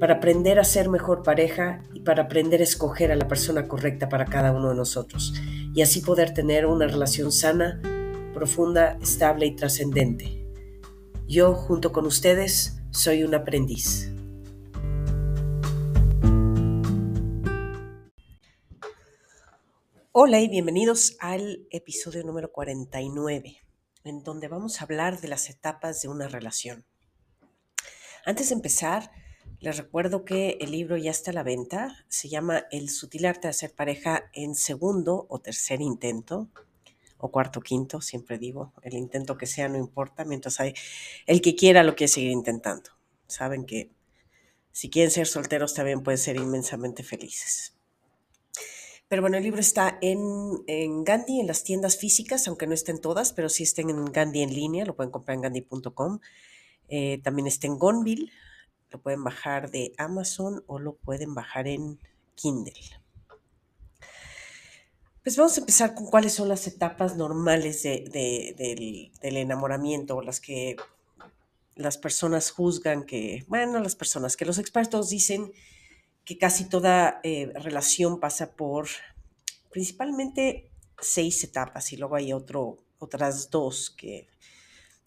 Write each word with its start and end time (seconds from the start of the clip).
para 0.00 0.14
aprender 0.14 0.58
a 0.58 0.64
ser 0.64 0.88
mejor 0.88 1.22
pareja 1.22 1.82
y 1.92 2.00
para 2.00 2.22
aprender 2.22 2.62
a 2.62 2.64
escoger 2.64 3.12
a 3.12 3.16
la 3.16 3.28
persona 3.28 3.68
correcta 3.68 4.08
para 4.08 4.24
cada 4.24 4.50
uno 4.50 4.70
de 4.70 4.74
nosotros 4.74 5.34
y 5.74 5.82
así 5.82 6.00
poder 6.00 6.32
tener 6.32 6.64
una 6.64 6.86
relación 6.86 7.30
sana, 7.30 7.82
profunda, 8.32 8.96
estable 9.02 9.44
y 9.44 9.54
trascendente. 9.54 10.42
Yo, 11.28 11.52
junto 11.52 11.92
con 11.92 12.06
ustedes, 12.06 12.80
soy 12.90 13.24
un 13.24 13.34
aprendiz. 13.34 14.10
Hola 20.12 20.40
y 20.40 20.48
bienvenidos 20.48 21.18
al 21.20 21.66
episodio 21.70 22.24
número 22.24 22.50
49, 22.52 23.58
en 24.04 24.22
donde 24.22 24.48
vamos 24.48 24.80
a 24.80 24.84
hablar 24.84 25.20
de 25.20 25.28
las 25.28 25.50
etapas 25.50 26.00
de 26.00 26.08
una 26.08 26.26
relación. 26.26 26.86
Antes 28.24 28.48
de 28.48 28.54
empezar, 28.54 29.10
les 29.60 29.76
recuerdo 29.76 30.24
que 30.24 30.56
el 30.60 30.70
libro 30.72 30.96
ya 30.96 31.10
está 31.10 31.30
a 31.30 31.34
la 31.34 31.42
venta. 31.42 32.04
Se 32.08 32.28
llama 32.28 32.64
El 32.70 32.88
sutil 32.88 33.26
arte 33.26 33.42
de 33.42 33.50
hacer 33.50 33.74
pareja 33.74 34.30
en 34.32 34.54
segundo 34.54 35.26
o 35.28 35.38
tercer 35.40 35.82
intento, 35.82 36.48
o 37.18 37.30
cuarto 37.30 37.60
quinto, 37.60 38.00
siempre 38.00 38.38
digo. 38.38 38.72
El 38.82 38.94
intento 38.94 39.36
que 39.36 39.46
sea 39.46 39.68
no 39.68 39.76
importa, 39.76 40.24
mientras 40.24 40.60
hay 40.60 40.72
el 41.26 41.42
que 41.42 41.54
quiera 41.54 41.82
lo 41.82 41.94
quiere 41.94 42.08
seguir 42.08 42.30
intentando. 42.30 42.90
Saben 43.26 43.66
que 43.66 43.90
si 44.72 44.88
quieren 44.88 45.10
ser 45.10 45.26
solteros 45.26 45.74
también 45.74 46.02
pueden 46.02 46.18
ser 46.18 46.36
inmensamente 46.36 47.02
felices. 47.02 47.76
Pero 49.08 49.22
bueno, 49.22 49.36
el 49.36 49.42
libro 49.42 49.60
está 49.60 49.98
en, 50.00 50.62
en 50.68 51.04
Gandhi, 51.04 51.40
en 51.40 51.48
las 51.48 51.64
tiendas 51.64 51.98
físicas, 51.98 52.46
aunque 52.48 52.66
no 52.66 52.74
estén 52.74 53.00
todas, 53.00 53.32
pero 53.32 53.48
sí 53.48 53.64
estén 53.64 53.90
en 53.90 54.04
Gandhi 54.06 54.40
en 54.42 54.54
línea, 54.54 54.86
lo 54.86 54.96
pueden 54.96 55.10
comprar 55.10 55.34
en 55.34 55.42
gandhi.com. 55.42 56.20
Eh, 56.88 57.20
también 57.22 57.46
está 57.46 57.66
en 57.66 57.76
Gonville, 57.76 58.30
lo 58.90 59.00
pueden 59.00 59.24
bajar 59.24 59.70
de 59.70 59.92
Amazon 59.98 60.62
o 60.66 60.78
lo 60.78 60.94
pueden 60.94 61.34
bajar 61.34 61.68
en 61.68 61.98
Kindle. 62.34 63.00
Pues 65.22 65.36
vamos 65.36 65.56
a 65.56 65.60
empezar 65.60 65.94
con 65.94 66.06
cuáles 66.06 66.32
son 66.32 66.48
las 66.48 66.66
etapas 66.66 67.16
normales 67.16 67.82
del, 67.82 69.12
enamoramiento 69.22 70.22
las 70.22 70.40
que 70.40 70.76
las 71.76 71.98
personas 71.98 72.50
juzgan 72.50 73.04
que, 73.04 73.44
bueno, 73.46 73.80
las 73.80 73.96
personas, 73.96 74.36
que 74.36 74.44
los 74.44 74.58
expertos 74.58 75.10
dicen 75.10 75.52
que 76.24 76.38
casi 76.38 76.68
toda 76.68 77.20
eh, 77.22 77.52
relación 77.54 78.18
pasa 78.18 78.52
por 78.52 78.88
principalmente 79.70 80.70
seis 81.00 81.44
etapas 81.44 81.92
y 81.92 81.96
luego 81.96 82.16
hay 82.16 82.32
otras 82.32 83.50
dos 83.50 83.90
que, 83.90 84.26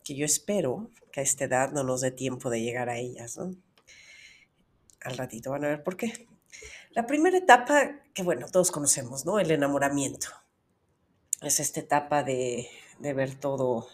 que 0.03 0.15
yo 0.15 0.25
espero 0.25 0.91
que 1.11 1.21
a 1.21 1.23
esta 1.23 1.45
edad 1.45 1.71
no 1.71 1.83
nos 1.83 2.01
dé 2.01 2.11
tiempo 2.11 2.49
de 2.49 2.61
llegar 2.61 2.89
a 2.89 2.97
ellas, 2.97 3.37
¿no? 3.37 3.55
Al 5.03 5.17
ratito 5.17 5.51
van 5.51 5.65
a 5.65 5.69
ver 5.69 5.83
por 5.83 5.97
qué. 5.97 6.27
La 6.91 7.07
primera 7.07 7.37
etapa, 7.37 8.01
que 8.13 8.23
bueno, 8.23 8.47
todos 8.51 8.71
conocemos, 8.71 9.25
¿no? 9.25 9.39
El 9.39 9.49
enamoramiento. 9.51 10.27
Es 11.41 11.59
esta 11.59 11.79
etapa 11.79 12.23
de, 12.23 12.69
ver 12.99 13.35
todo 13.35 13.87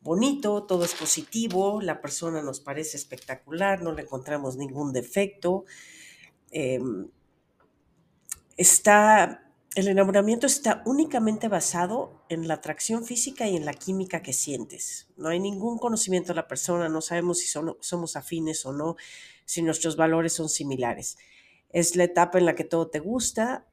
bonito, 0.00 0.64
todo 0.64 0.84
es 0.84 0.94
positivo, 0.94 1.80
la 1.82 2.00
persona 2.00 2.42
nos 2.42 2.60
parece 2.60 2.96
espectacular, 2.96 3.82
no 3.82 3.92
le 3.92 4.02
encontramos 4.02 4.56
ningún 4.56 4.92
defecto. 4.92 5.64
Em, 6.50 7.08
está, 8.56 9.52
el 9.74 9.88
enamoramiento 9.88 10.46
está 10.46 10.82
únicamente 10.86 11.48
basado 11.48 12.24
en 12.30 12.48
la 12.48 12.54
atracción 12.54 13.04
física 13.04 13.46
y 13.46 13.56
en 13.56 13.66
la 13.66 13.74
química 13.74 14.22
que 14.22 14.32
sientes. 14.32 15.08
No 15.16 15.28
hay 15.28 15.38
ningún 15.38 15.78
conocimiento 15.78 16.28
de 16.28 16.36
la 16.36 16.48
persona, 16.48 16.88
no 16.88 17.02
sabemos 17.02 17.38
si 17.38 17.46
somos 17.46 18.16
afines 18.16 18.64
o 18.64 18.72
no, 18.72 18.96
si 19.46 19.62
nuestros 19.62 19.96
valores 19.96 20.34
son 20.34 20.50
similares. 20.50 21.16
Es 21.70 21.96
la 21.96 22.04
etapa 22.04 22.38
en 22.38 22.44
la 22.44 22.54
que 22.54 22.64
todo 22.64 22.88
te 22.88 22.98
gusta, 22.98 23.66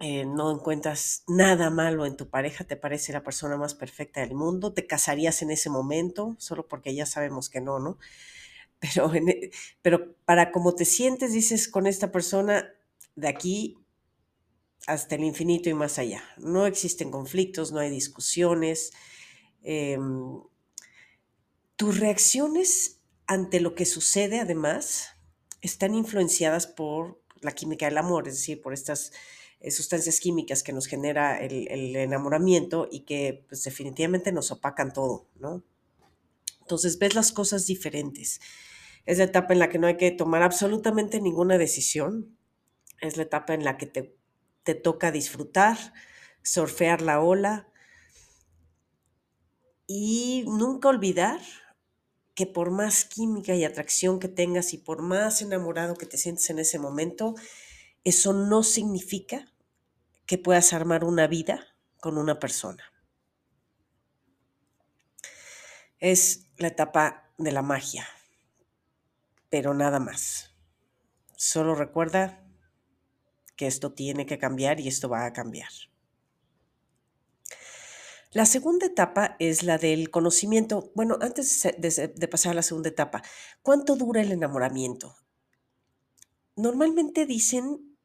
eh, 0.00 0.24
no 0.26 0.50
encuentras 0.50 1.22
nada 1.28 1.70
malo 1.70 2.04
en 2.04 2.16
tu 2.16 2.28
pareja, 2.28 2.64
te 2.64 2.76
parece 2.76 3.12
la 3.12 3.22
persona 3.22 3.56
más 3.56 3.74
perfecta 3.74 4.20
del 4.20 4.34
mundo, 4.34 4.72
te 4.72 4.86
casarías 4.86 5.40
en 5.42 5.50
ese 5.52 5.70
momento, 5.70 6.34
solo 6.38 6.66
porque 6.66 6.94
ya 6.94 7.06
sabemos 7.06 7.48
que 7.48 7.60
no, 7.60 7.78
¿no? 7.78 7.98
Pero, 8.80 9.14
e, 9.14 9.50
pero 9.80 10.14
para 10.26 10.52
cómo 10.52 10.74
te 10.74 10.84
sientes, 10.84 11.32
dices 11.32 11.68
con 11.68 11.86
esta 11.86 12.12
persona 12.12 12.70
de 13.16 13.28
aquí 13.28 13.78
hasta 14.86 15.14
el 15.14 15.24
infinito 15.24 15.70
y 15.70 15.74
más 15.74 15.98
allá. 15.98 16.22
No 16.36 16.66
existen 16.66 17.10
conflictos, 17.10 17.72
no 17.72 17.78
hay 17.78 17.88
discusiones. 17.88 18.92
Em, 19.62 20.42
tus 21.76 21.98
reacciones 21.98 23.00
ante 23.26 23.60
lo 23.60 23.74
que 23.74 23.86
sucede, 23.86 24.40
además, 24.40 25.16
están 25.60 25.94
influenciadas 25.94 26.66
por 26.66 27.22
la 27.40 27.52
química 27.52 27.86
del 27.86 27.98
amor, 27.98 28.28
es 28.28 28.34
decir, 28.34 28.60
por 28.60 28.72
estas 28.72 29.12
eh, 29.60 29.70
sustancias 29.70 30.20
químicas 30.20 30.62
que 30.62 30.72
nos 30.72 30.86
genera 30.86 31.38
el, 31.38 31.96
enamoramiento 31.96 32.88
y 32.90 33.00
que 33.00 33.46
pues, 33.48 33.62
definitivamente 33.64 34.32
nos 34.32 34.50
opacan 34.50 34.92
todo, 34.92 35.28
¿no? 35.36 35.62
Entonces 36.60 36.98
ves 36.98 37.14
las 37.14 37.32
cosas 37.32 37.66
diferentes. 37.66 38.40
Es 39.06 39.18
la 39.18 39.24
etapa 39.24 39.52
en 39.52 39.58
la 39.58 39.68
que 39.68 39.78
no 39.78 39.86
hay 39.86 39.96
que 39.96 40.10
tomar 40.10 40.42
absolutamente 40.42 41.20
ninguna 41.20 41.58
decisión. 41.58 42.36
Es 43.00 43.16
la 43.16 43.24
etapa 43.24 43.54
en 43.54 43.64
la 43.64 43.76
que 43.76 43.86
te, 43.86 44.16
te 44.62 44.74
toca 44.74 45.10
disfrutar, 45.10 45.78
surfear 46.42 47.02
la 47.02 47.20
ola 47.20 47.68
y 49.86 50.44
nunca 50.46 50.88
olvidar 50.88 51.40
que 52.34 52.46
por 52.46 52.70
más 52.70 53.04
química 53.04 53.54
y 53.54 53.64
atracción 53.64 54.18
que 54.18 54.28
tengas 54.28 54.72
y 54.72 54.78
por 54.78 55.02
más 55.02 55.40
enamorado 55.40 55.94
que 55.94 56.06
te 56.06 56.18
sientes 56.18 56.50
en 56.50 56.58
ese 56.58 56.78
momento, 56.78 57.34
eso 58.02 58.32
no 58.32 58.62
significa 58.62 59.52
que 60.26 60.38
puedas 60.38 60.72
armar 60.72 61.04
una 61.04 61.26
vida 61.26 61.66
con 62.00 62.18
una 62.18 62.38
persona. 62.38 62.84
Es 65.98 66.48
la 66.56 66.68
etapa 66.68 67.30
de 67.38 67.52
la 67.52 67.62
magia, 67.62 68.06
pero 69.48 69.74
nada 69.74 70.00
más. 70.00 70.54
Solo 71.36 71.74
recuerda 71.74 72.44
que 73.56 73.66
esto 73.66 73.92
tiene 73.92 74.26
que 74.26 74.38
cambiar 74.38 74.80
y 74.80 74.88
esto 74.88 75.08
va 75.08 75.24
a 75.24 75.32
cambiar. 75.32 75.70
La 78.34 78.46
segunda 78.46 78.86
etapa 78.86 79.36
es 79.38 79.62
la 79.62 79.78
del 79.78 80.10
conocimiento. 80.10 80.90
Bueno, 80.96 81.18
antes 81.20 81.68
de, 81.78 82.28
pasar 82.28 82.50
a 82.50 82.54
la 82.56 82.62
segunda 82.62 82.88
etapa, 82.88 83.22
¿cuánto 83.62 83.94
dura 83.94 84.22
el 84.22 84.32
enamoramiento? 84.32 85.14
Normalmente 86.56 87.26
dicen 87.26 87.96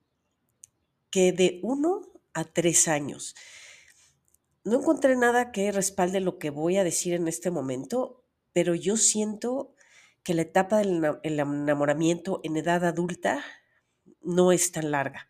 que 1.10 1.32
de 1.32 1.60
uno 1.64 2.04
a 2.36 2.44
tres 2.44 2.88
años. 2.88 3.34
No 4.64 4.82
encontré 4.82 5.16
nada 5.16 5.52
que 5.52 5.72
respalde 5.72 6.20
lo 6.20 6.38
que 6.38 6.52
voy 6.52 6.78
a 6.78 6.84
decir 6.84 7.16
en 7.16 7.28
este 7.28 7.50
momento, 7.50 8.24
pero 8.54 8.76
yo 8.76 8.98
siento 8.98 9.74
que 10.22 10.36
la 10.36 10.44
etapa 10.44 10.78
del 10.78 11.18
enamoramiento 11.24 12.40
en 12.44 12.56
edad 12.56 12.86
adulta 12.86 13.44
no 14.22 14.52
es 14.52 14.72
tan 14.72 14.92
larga 14.92 15.29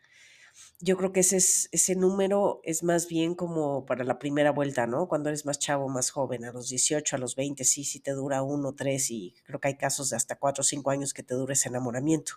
yo 0.81 0.95
creo 0.97 1.11
que 1.11 1.19
ese, 1.19 1.37
ese 1.37 1.95
número 1.95 2.61
es 2.63 2.83
más 2.83 3.07
bien 3.07 3.35
como 3.35 3.85
para 3.85 4.03
la 4.03 4.17
primera 4.17 4.51
vuelta, 4.51 4.87
¿no? 4.87 5.07
Cuando 5.07 5.29
eres 5.29 5.45
más 5.45 5.59
chavo, 5.59 5.89
más 5.89 6.09
joven, 6.09 6.45
a 6.45 6.53
los 6.53 6.69
18, 6.69 7.15
a 7.15 7.19
los 7.19 7.35
20, 7.35 7.63
sí, 7.65 7.83
sí 7.83 7.99
te 7.99 8.11
dura 8.11 8.43
uno, 8.43 8.73
tres 8.73 9.11
y 9.11 9.35
creo 9.43 9.59
que 9.59 9.69
hay 9.69 9.77
casos 9.77 10.09
de 10.09 10.15
hasta 10.15 10.37
cuatro 10.37 10.61
o 10.61 10.63
cinco 10.63 10.91
años 10.91 11.13
que 11.13 11.23
te 11.23 11.33
dura 11.35 11.53
ese 11.53 11.67
enamoramiento. 11.69 12.33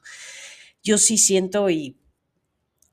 Yo 0.82 0.98
sí 0.98 1.18
siento 1.18 1.70
y 1.70 1.96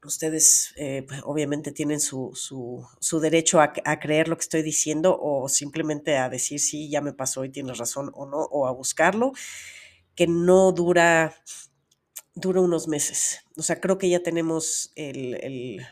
ustedes 0.03 0.73
eh, 0.77 1.03
pues, 1.07 1.21
obviamente 1.25 1.71
tienen 1.71 1.99
su, 1.99 2.31
su, 2.35 3.19
derecho 3.19 3.59
a, 3.59 3.73
a, 3.85 3.99
creer 3.99 4.27
lo 4.27 4.37
que 4.37 4.43
estoy 4.43 4.61
diciendo 4.61 5.17
o 5.19 5.49
simplemente 5.49 6.17
a 6.17 6.29
decir 6.29 6.59
sí, 6.59 6.89
ya 6.89 7.01
me 7.01 7.13
pasó 7.13 7.43
y 7.43 7.49
tienes 7.49 7.77
razón 7.77 8.11
o 8.13 8.25
no, 8.25 8.37
o 8.37 8.67
a 8.67 8.71
buscarlo, 8.71 9.33
que 10.15 10.27
no 10.27 10.71
dura 10.71 11.35
dura 12.39 12.61
unos 12.61 12.87
meses. 12.87 13.41
O 13.57 13.61
sea, 13.61 13.79
creo 13.79 13.97
que 13.97 14.09
ya 14.09 14.21
tenemos 14.21 14.91
el, 14.95 15.85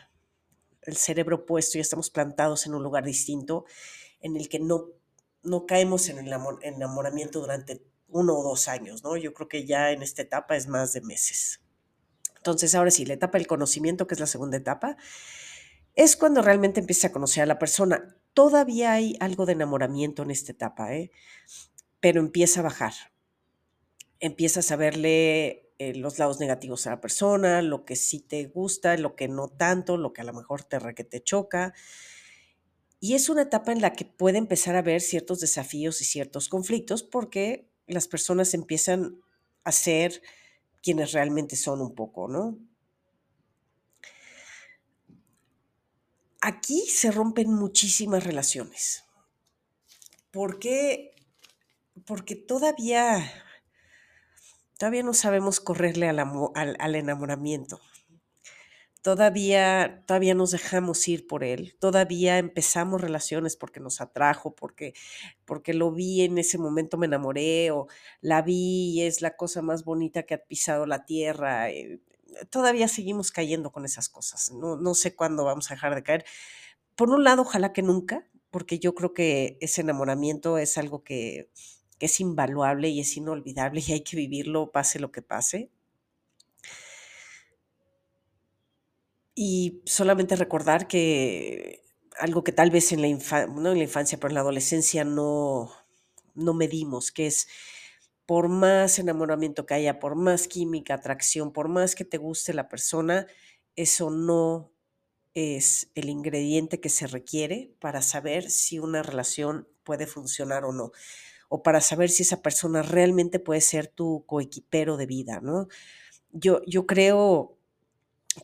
cerebro 0.92 1.44
puesto, 1.44 1.78
y 1.78 1.80
estamos 1.80 2.10
plantados 2.10 2.66
en 2.66 2.74
un 2.74 2.82
lugar 2.82 3.04
distinto 3.04 3.64
en 4.20 4.36
el 4.36 4.48
que 4.48 4.58
no, 4.58 4.86
no 5.42 5.66
caemos 5.66 6.08
en 6.08 6.18
el 6.18 6.32
enamoramiento 6.62 7.40
durante 7.40 7.82
uno 8.08 8.38
o 8.38 8.42
dos 8.42 8.68
años, 8.68 9.04
¿no? 9.04 9.16
Yo 9.16 9.34
creo 9.34 9.48
que 9.48 9.66
ya 9.66 9.92
en 9.92 10.02
esta 10.02 10.22
etapa 10.22 10.56
es 10.56 10.66
más 10.66 10.92
de 10.92 11.02
meses. 11.02 11.60
Entonces, 12.36 12.74
ahora 12.74 12.90
sí, 12.90 13.04
la 13.04 13.14
etapa 13.14 13.36
del 13.36 13.46
conocimiento, 13.46 14.06
que 14.06 14.14
es 14.14 14.20
la 14.20 14.26
segunda 14.26 14.56
etapa, 14.56 14.96
es 15.94 16.16
cuando 16.16 16.40
realmente 16.40 16.80
empieza 16.80 17.08
a 17.08 17.12
conocer 17.12 17.42
a 17.42 17.46
la 17.46 17.58
persona. 17.58 18.16
Todavía 18.32 18.92
hay 18.92 19.16
algo 19.20 19.46
de 19.46 19.52
enamoramiento 19.52 20.22
en 20.22 20.30
esta 20.30 20.52
etapa, 20.52 20.94
¿eh? 20.94 21.10
pero 22.00 22.20
empieza 22.20 22.60
a 22.60 22.62
bajar. 22.62 22.92
Empiezas 24.20 24.70
a 24.70 24.76
verle 24.76 25.67
eh, 25.78 25.94
los 25.94 26.18
lados 26.18 26.40
negativos 26.40 26.86
a 26.86 26.90
la 26.90 27.00
persona, 27.00 27.62
lo 27.62 27.84
que 27.84 27.96
sí 27.96 28.20
te 28.20 28.46
gusta, 28.46 28.96
lo 28.96 29.14
que 29.14 29.28
no 29.28 29.48
tanto, 29.48 29.96
lo 29.96 30.12
que 30.12 30.22
a 30.22 30.24
lo 30.24 30.32
mejor 30.32 30.64
te, 30.64 30.78
que 30.94 31.04
te 31.04 31.22
choca. 31.22 31.74
Y 33.00 33.14
es 33.14 33.28
una 33.28 33.42
etapa 33.42 33.72
en 33.72 33.80
la 33.80 33.92
que 33.92 34.04
puede 34.04 34.38
empezar 34.38 34.74
a 34.74 34.80
haber 34.80 35.00
ciertos 35.00 35.40
desafíos 35.40 36.00
y 36.00 36.04
ciertos 36.04 36.48
conflictos 36.48 37.02
porque 37.02 37.68
las 37.86 38.08
personas 38.08 38.54
empiezan 38.54 39.20
a 39.64 39.72
ser 39.72 40.20
quienes 40.82 41.12
realmente 41.12 41.56
son 41.56 41.80
un 41.80 41.94
poco, 41.94 42.28
¿no? 42.28 42.58
Aquí 46.40 46.86
se 46.86 47.10
rompen 47.10 47.52
muchísimas 47.52 48.24
relaciones. 48.24 49.04
¿Por 50.30 50.58
qué? 50.58 51.12
Porque 52.06 52.36
todavía, 52.36 53.30
todavía 54.78 55.02
no 55.02 55.12
sabemos 55.12 55.60
correrle 55.60 56.08
al, 56.08 56.18
al, 56.18 56.76
al 56.78 56.94
enamoramiento 56.94 57.80
todavía, 59.02 60.04
todavía 60.06 60.34
nos 60.34 60.50
dejamos 60.50 61.06
ir 61.08 61.26
por 61.26 61.44
él, 61.44 61.76
todavía 61.80 62.38
empezamos 62.38 63.00
relaciones 63.00 63.56
porque 63.56 63.80
nos 63.80 64.00
atrajo, 64.02 64.54
porque, 64.54 64.94
porque 65.44 65.72
lo 65.74 65.92
vi 65.92 66.22
en 66.22 66.38
ese 66.38 66.58
momento, 66.58 66.98
me 66.98 67.06
enamoré 67.06 67.70
o 67.70 67.86
la 68.20 68.42
vi 68.42 68.92
y 68.92 69.02
es 69.02 69.22
la 69.22 69.36
cosa 69.36 69.62
más 69.62 69.84
bonita 69.84 70.24
que 70.24 70.34
ha 70.34 70.44
pisado 70.44 70.86
la 70.86 71.06
tierra. 71.06 71.70
Eh, 71.70 72.00
todavía 72.50 72.88
seguimos 72.88 73.30
cayendo 73.32 73.72
con 73.72 73.84
esas 73.84 74.08
cosas. 74.08 74.50
No, 74.52 74.76
no 74.76 74.94
sé 74.94 75.14
cuándo 75.14 75.44
vamos 75.44 75.70
a 75.70 75.74
dejar 75.74 75.94
de 75.94 76.02
caer. 76.02 76.24
Por 76.96 77.10
un 77.10 77.24
lado, 77.24 77.42
ojalá 77.42 77.72
que 77.72 77.82
nunca, 77.82 78.28
porque 78.50 78.78
yo 78.78 78.94
creo 78.94 79.14
que 79.14 79.56
ese 79.60 79.82
enamoramiento 79.82 80.58
es 80.58 80.76
algo 80.78 81.04
que, 81.04 81.50
que 81.98 82.06
es 82.06 82.20
invaluable 82.20 82.88
y 82.88 83.00
es 83.00 83.16
inolvidable 83.16 83.82
y 83.86 83.92
hay 83.92 84.00
que 84.02 84.16
vivirlo, 84.16 84.70
pase 84.70 84.98
lo 85.00 85.12
que 85.12 85.22
pase. 85.22 85.70
Y 89.34 89.82
solamente 89.84 90.36
recordar 90.36 90.88
que 90.88 91.84
algo 92.18 92.42
que 92.42 92.52
tal 92.52 92.70
vez 92.70 92.92
en 92.92 93.02
la, 93.02 93.08
en 93.08 93.62
la 93.62 93.78
infancia, 93.78 94.18
pero 94.18 94.30
en 94.30 94.34
la 94.34 94.40
adolescencia 94.40 95.04
no, 95.04 95.70
no 96.34 96.54
medimos, 96.54 97.12
que 97.12 97.26
es 97.26 97.48
por 98.26 98.48
más 98.48 98.98
enamoramiento 98.98 99.64
que 99.64 99.74
haya, 99.74 99.98
por 100.00 100.14
más 100.14 100.48
química, 100.48 100.94
atracción, 100.94 101.52
por 101.52 101.68
más 101.68 101.94
que 101.94 102.04
te 102.04 102.18
guste 102.18 102.52
la 102.52 102.68
persona, 102.68 103.26
eso 103.76 104.10
no 104.10 104.70
es 105.34 105.90
el 105.94 106.08
ingrediente 106.08 106.80
que 106.80 106.88
se 106.88 107.06
requiere 107.06 107.72
para 107.80 108.02
saber 108.02 108.50
si 108.50 108.78
una 108.78 109.02
relación 109.02 109.68
puede 109.84 110.06
funcionar 110.06 110.64
o 110.64 110.72
no, 110.72 110.92
o 111.48 111.62
para 111.62 111.80
saber 111.80 112.10
si 112.10 112.22
esa 112.22 112.42
persona 112.42 112.82
realmente 112.82 113.38
puede 113.38 113.60
ser 113.60 113.88
tu 113.88 114.24
coequipero 114.26 114.96
de 114.96 115.06
vida, 115.06 115.40
¿no? 115.40 115.68
Yo, 116.32 116.62
yo 116.66 116.86
creo 116.86 117.58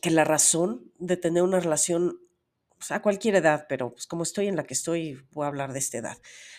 que 0.01 0.09
la 0.11 0.23
razón 0.23 0.91
de 0.99 1.17
tener 1.17 1.43
una 1.43 1.59
relación 1.59 2.19
pues, 2.77 2.91
a 2.91 3.01
cualquier 3.01 3.35
edad, 3.35 3.65
pero 3.69 3.93
pues 3.93 4.07
como 4.07 4.23
estoy 4.23 4.47
en 4.47 4.55
la 4.55 4.63
que 4.63 4.73
estoy, 4.73 5.21
voy 5.31 5.45
a 5.45 5.47
hablar 5.47 5.73
de 5.73 5.79
esta 5.79 5.97
edad. 5.97 6.17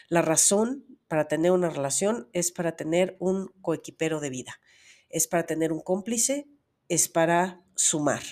La 0.09 0.23
razón 0.23 0.85
para 1.09 1.29
tener 1.29 1.53
una 1.53 1.71
relación 1.71 2.29
es 2.33 2.53
para 2.53 2.77
tener 2.77 3.17
un 3.19 3.49
coequipero 3.61 4.21
de 4.21 4.31
vida, 4.31 4.61
es 5.09 5.27
para 5.29 5.47
tener 5.47 5.73
un 5.73 5.81
cómplice, 5.81 6.49
es 6.89 7.09
para 7.09 7.63
sumar. 7.75 8.23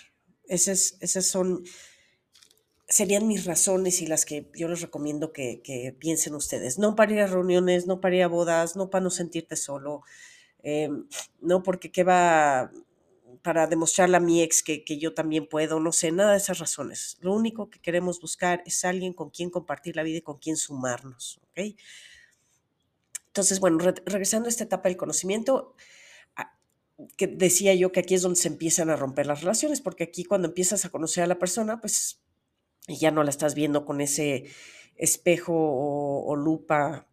Esas, 0.47 0.97
esas 1.01 1.27
son, 1.27 1.65
serían 2.89 3.27
mis 3.27 3.45
razones 3.45 4.03
y 4.03 4.07
las 4.07 4.25
que 4.25 4.51
yo 4.55 4.69
les 4.69 4.81
recomiendo 4.81 5.33
que, 5.33 5.63
que, 5.63 5.95
piensen 5.99 6.35
ustedes. 6.35 6.79
No 6.79 6.97
para 6.97 7.13
ir 7.13 7.21
a 7.21 7.27
reuniones, 7.27 7.87
no 7.87 8.01
para 8.01 8.17
ir 8.17 8.23
a 8.23 8.29
bodas, 8.29 8.77
no 8.77 8.91
para 8.91 9.05
no 9.05 9.11
sentirte 9.11 9.57
solo, 9.57 10.03
eh, 10.63 10.89
no 11.41 11.63
porque 11.63 11.91
qué 11.91 12.05
va 12.05 12.71
para 13.45 13.67
demostrarle 13.67 14.17
a 14.17 14.21
mi 14.21 14.43
ex 14.43 14.63
que, 14.63 14.83
yo 14.99 15.13
también 15.13 15.47
puedo, 15.47 15.79
no 15.79 15.93
sé, 15.93 16.11
nada 16.11 16.33
de 16.33 16.39
esas 16.39 16.59
razones. 16.59 17.19
Lo 17.21 17.35
único 17.35 17.69
que 17.69 17.79
queremos 17.79 18.19
buscar 18.19 18.63
es 18.65 18.87
alguien 18.87 19.13
con 19.13 19.29
quien 19.29 19.51
compartir 19.51 19.97
la 19.97 20.03
vida 20.03 20.19
y 20.19 20.23
con 20.23 20.39
quien 20.39 20.57
sumarnos. 20.57 21.39
Entonces, 23.27 23.61
bueno, 23.61 23.79
regresando 24.07 24.47
a 24.47 24.49
esta 24.49 24.65
etapa 24.65 24.89
del 24.89 24.97
conocimiento, 24.97 25.75
ah, 26.37 26.57
que 27.19 27.27
decía 27.27 27.75
yo 27.75 27.93
que 27.93 28.01
aquí 28.01 28.15
es 28.15 28.23
donde 28.23 28.41
se 28.41 28.49
empiezan 28.49 28.89
a 28.89 28.97
romper 28.97 29.27
las 29.27 29.43
relaciones, 29.43 29.83
porque 29.83 30.05
aquí 30.05 30.25
cuando 30.25 30.49
empiezas 30.49 30.87
a 30.87 30.89
conocer 30.89 31.23
a 31.23 31.27
la 31.27 31.39
persona, 31.39 31.83
pues 31.83 32.24
ya 32.89 33.11
no 33.11 33.23
la 33.23 33.31
estás 33.31 33.55
viendo 33.55 33.85
con 33.85 34.01
ese 34.01 34.45
espejo 34.97 35.55
o, 35.55 36.25
o 36.27 36.37
lupa 36.37 37.07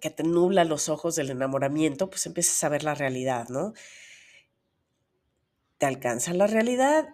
que 0.00 0.10
te 0.10 0.22
nubla 0.22 0.64
los 0.64 0.88
ojos 0.88 1.16
del 1.16 1.30
enamoramiento, 1.30 2.08
pues 2.08 2.26
empiezas 2.26 2.62
a 2.62 2.68
ver 2.68 2.84
la 2.84 2.94
realidad, 2.94 3.48
¿no? 3.48 3.74
te 5.78 5.86
alcanza 5.86 6.34
la 6.34 6.46
realidad 6.46 7.08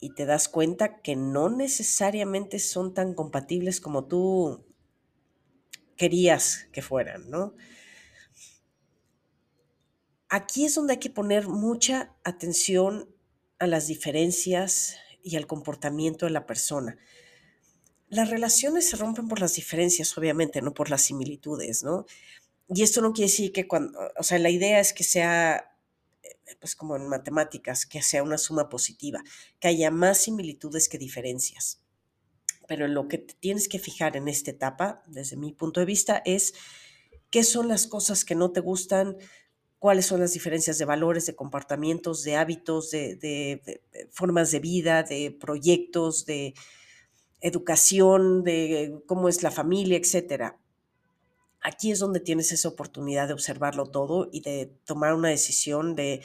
y 0.00 0.14
te 0.14 0.26
das 0.26 0.48
cuenta 0.48 1.00
que 1.00 1.16
no 1.16 1.48
necesariamente 1.48 2.58
son 2.58 2.94
tan 2.94 3.14
compatibles 3.14 3.80
como 3.80 4.06
tú 4.06 4.64
querías 5.96 6.68
que 6.72 6.82
fueran, 6.82 7.30
¿no? 7.30 7.54
Aquí 10.28 10.66
es 10.66 10.74
donde 10.74 10.94
hay 10.94 10.98
que 10.98 11.10
poner 11.10 11.48
mucha 11.48 12.14
atención 12.22 13.08
a 13.58 13.66
las 13.66 13.86
diferencias 13.86 14.96
y 15.22 15.36
al 15.36 15.46
comportamiento 15.46 16.26
de 16.26 16.32
la 16.32 16.46
persona. 16.46 16.98
Las 18.10 18.30
relaciones 18.30 18.88
se 18.88 18.96
rompen 18.96 19.28
por 19.28 19.40
las 19.40 19.54
diferencias, 19.54 20.16
obviamente, 20.16 20.62
no 20.62 20.72
por 20.72 20.90
las 20.90 21.02
similitudes, 21.02 21.82
¿no? 21.82 22.06
Y 22.68 22.82
esto 22.82 23.00
no 23.00 23.12
quiere 23.12 23.30
decir 23.30 23.52
que 23.52 23.66
cuando, 23.66 23.98
o 24.18 24.22
sea, 24.22 24.38
la 24.38 24.50
idea 24.50 24.80
es 24.80 24.92
que 24.92 25.04
sea 25.04 25.74
pues 26.60 26.74
como 26.74 26.96
en 26.96 27.08
matemáticas, 27.08 27.86
que 27.86 28.02
sea 28.02 28.22
una 28.22 28.38
suma 28.38 28.68
positiva, 28.68 29.22
que 29.60 29.68
haya 29.68 29.90
más 29.90 30.18
similitudes 30.18 30.88
que 30.88 30.98
diferencias. 30.98 31.80
Pero 32.66 32.88
lo 32.88 33.08
que 33.08 33.18
tienes 33.18 33.68
que 33.68 33.78
fijar 33.78 34.16
en 34.16 34.28
esta 34.28 34.50
etapa, 34.50 35.02
desde 35.06 35.36
mi 35.36 35.52
punto 35.52 35.80
de 35.80 35.86
vista, 35.86 36.22
es 36.24 36.54
qué 37.30 37.44
son 37.44 37.68
las 37.68 37.86
cosas 37.86 38.24
que 38.24 38.34
no 38.34 38.52
te 38.52 38.60
gustan, 38.60 39.16
cuáles 39.78 40.06
son 40.06 40.20
las 40.20 40.32
diferencias 40.32 40.78
de 40.78 40.84
valores, 40.84 41.26
de 41.26 41.36
comportamientos, 41.36 42.24
de 42.24 42.36
hábitos, 42.36 42.90
de, 42.90 43.16
de 43.16 43.80
formas 44.10 44.50
de 44.50 44.60
vida, 44.60 45.02
de 45.02 45.30
proyectos, 45.30 46.26
de 46.26 46.54
educación, 47.40 48.44
de 48.44 49.02
cómo 49.06 49.28
es 49.28 49.42
la 49.42 49.50
familia, 49.50 49.98
etcétera 49.98 50.58
aquí 51.60 51.90
es 51.90 51.98
donde 51.98 52.20
tienes 52.20 52.52
esa 52.52 52.68
oportunidad 52.68 53.28
de 53.28 53.34
observarlo 53.34 53.86
todo 53.86 54.28
y 54.32 54.40
de 54.40 54.72
tomar 54.84 55.14
una 55.14 55.28
decisión 55.28 55.94
de, 55.94 56.22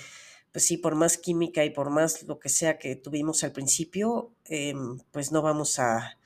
pues 0.52 0.66
sí, 0.66 0.78
por 0.78 0.96
más 0.96 1.18
química 1.18 1.66
y 1.66 1.70
por 1.70 1.90
más 1.90 2.24
lo 2.24 2.40
que 2.40 2.50
sea 2.50 2.78
que 2.78 2.96
tuvimos 2.96 3.44
al 3.44 3.52
principio, 3.52 4.32
em, 4.46 5.00
pues 5.12 5.32
no 5.32 5.42
vamos 5.42 5.80
a, 5.80 6.18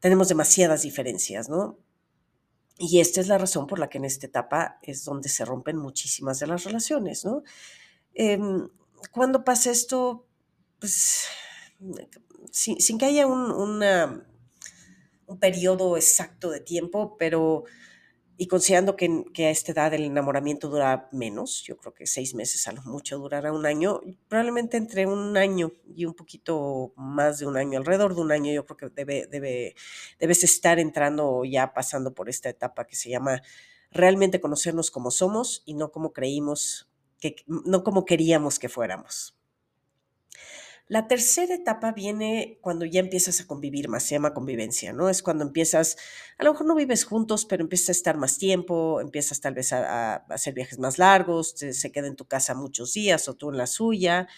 tenemos 0.00 0.28
demasiadas 0.28 0.82
diferencias, 0.82 1.48
¿no? 1.48 1.78
Y 2.78 3.00
esta 3.00 3.20
es 3.20 3.28
la 3.28 3.38
razón 3.38 3.66
por 3.66 3.78
la 3.78 3.88
que 3.88 3.98
en 3.98 4.04
esta 4.04 4.26
etapa 4.26 4.78
es 4.82 5.04
donde 5.04 5.28
se 5.28 5.44
rompen 5.44 5.76
muchísimas 5.76 6.38
de 6.40 6.46
las 6.48 6.64
relaciones, 6.64 7.24
¿no? 7.24 7.42
Em, 8.14 8.68
cuando 9.12 9.44
pasa 9.44 9.70
esto, 9.70 10.26
pues, 10.80 11.26
sin, 12.50 12.80
sin 12.80 12.98
que 12.98 13.06
haya 13.06 13.26
un, 13.26 13.50
una, 13.50 14.26
un 15.26 15.38
periodo 15.38 15.96
exacto 15.96 16.50
de 16.50 16.60
tiempo, 16.60 17.16
pero 17.18 17.64
y 18.42 18.46
considerando 18.46 18.96
que, 18.96 19.24
que, 19.32 19.46
a 19.46 19.50
esta 19.50 19.72
edad 19.72 19.94
el 19.94 20.04
enamoramiento 20.04 20.68
dura 20.68 21.08
menos, 21.12 21.62
yo 21.62 21.76
creo 21.76 21.94
que 21.94 22.06
seis 22.06 22.34
meses 22.34 22.66
a 22.66 22.72
lo 22.72 22.82
mucho 22.82 23.18
durará 23.18 23.52
un 23.52 23.66
año, 23.66 24.00
probablemente 24.26 24.76
entre 24.78 25.06
un 25.06 25.36
año 25.36 25.72
y 25.94 26.06
un 26.06 26.14
poquito 26.14 26.92
más 26.96 27.38
de 27.38 27.46
un 27.46 27.56
año, 27.56 27.78
alrededor 27.78 28.14
de 28.14 28.20
un 28.20 28.32
año, 28.32 28.52
yo 28.52 28.64
creo 28.66 28.76
que 28.76 28.88
debe, 28.88 29.26
debe, 29.26 29.76
debes 30.18 30.42
estar 30.44 30.78
entrando 30.78 31.44
ya 31.44 31.72
pasando 31.72 32.14
por 32.14 32.28
esta 32.28 32.48
etapa 32.48 32.86
que 32.86 32.96
se 32.96 33.10
llama 33.10 33.42
realmente 33.92 34.40
conocernos 34.40 34.90
como 34.90 35.10
somos 35.10 35.62
y 35.66 35.74
no 35.74 35.92
como 35.92 36.12
creímos, 36.12 36.90
que, 37.20 37.36
no 37.46 37.84
como 37.84 38.04
queríamos 38.04 38.58
que 38.58 38.68
fuéramos. 38.68 39.36
La 40.88 41.06
tercera 41.08 41.54
etapa 41.54 41.92
viene 41.92 42.58
cuando 42.60 42.84
ya 42.84 43.00
empiezas 43.00 43.40
a 43.40 43.46
convivir 43.46 43.88
más, 43.88 44.02
se 44.02 44.14
llama 44.14 44.34
convivencia, 44.34 44.92
¿no? 44.92 45.08
Es 45.08 45.22
cuando 45.22 45.44
empiezas, 45.44 45.96
a 46.38 46.44
lo 46.44 46.52
mejor 46.52 46.66
no 46.66 46.74
vives 46.74 47.04
juntos, 47.04 47.46
pero 47.46 47.62
empiezas 47.62 47.90
a 47.90 47.92
estar 47.92 48.18
más 48.18 48.36
tiempo, 48.36 49.00
empiezas 49.00 49.40
tal 49.40 49.54
vez 49.54 49.72
a, 49.72 50.16
hacer 50.16 50.54
viajes 50.54 50.78
más 50.78 50.98
largos, 50.98 51.54
se 51.56 51.92
queda 51.92 52.08
en 52.08 52.16
tu 52.16 52.26
casa 52.26 52.54
muchos 52.54 52.92
días 52.92 53.28
o 53.28 53.34
tú 53.34 53.50
en 53.50 53.58
la 53.58 53.66
suya, 53.66 54.28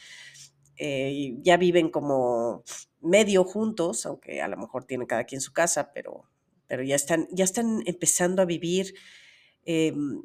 eh, 0.76 1.36
ya 1.42 1.56
viven 1.56 1.88
como 1.90 2.62
medio 3.00 3.44
juntos, 3.44 4.06
aunque 4.06 4.42
a 4.42 4.48
lo 4.48 4.56
mejor 4.56 4.84
tienen 4.84 5.06
cada 5.06 5.24
quien 5.24 5.40
su 5.40 5.52
casa, 5.52 5.92
pero, 5.92 6.28
pero 6.66 6.82
ya, 6.82 6.96
están, 6.96 7.26
ya 7.32 7.44
están 7.44 7.82
empezando 7.86 8.42
a 8.42 8.46
vivir 8.46 8.94
em, 9.64 10.22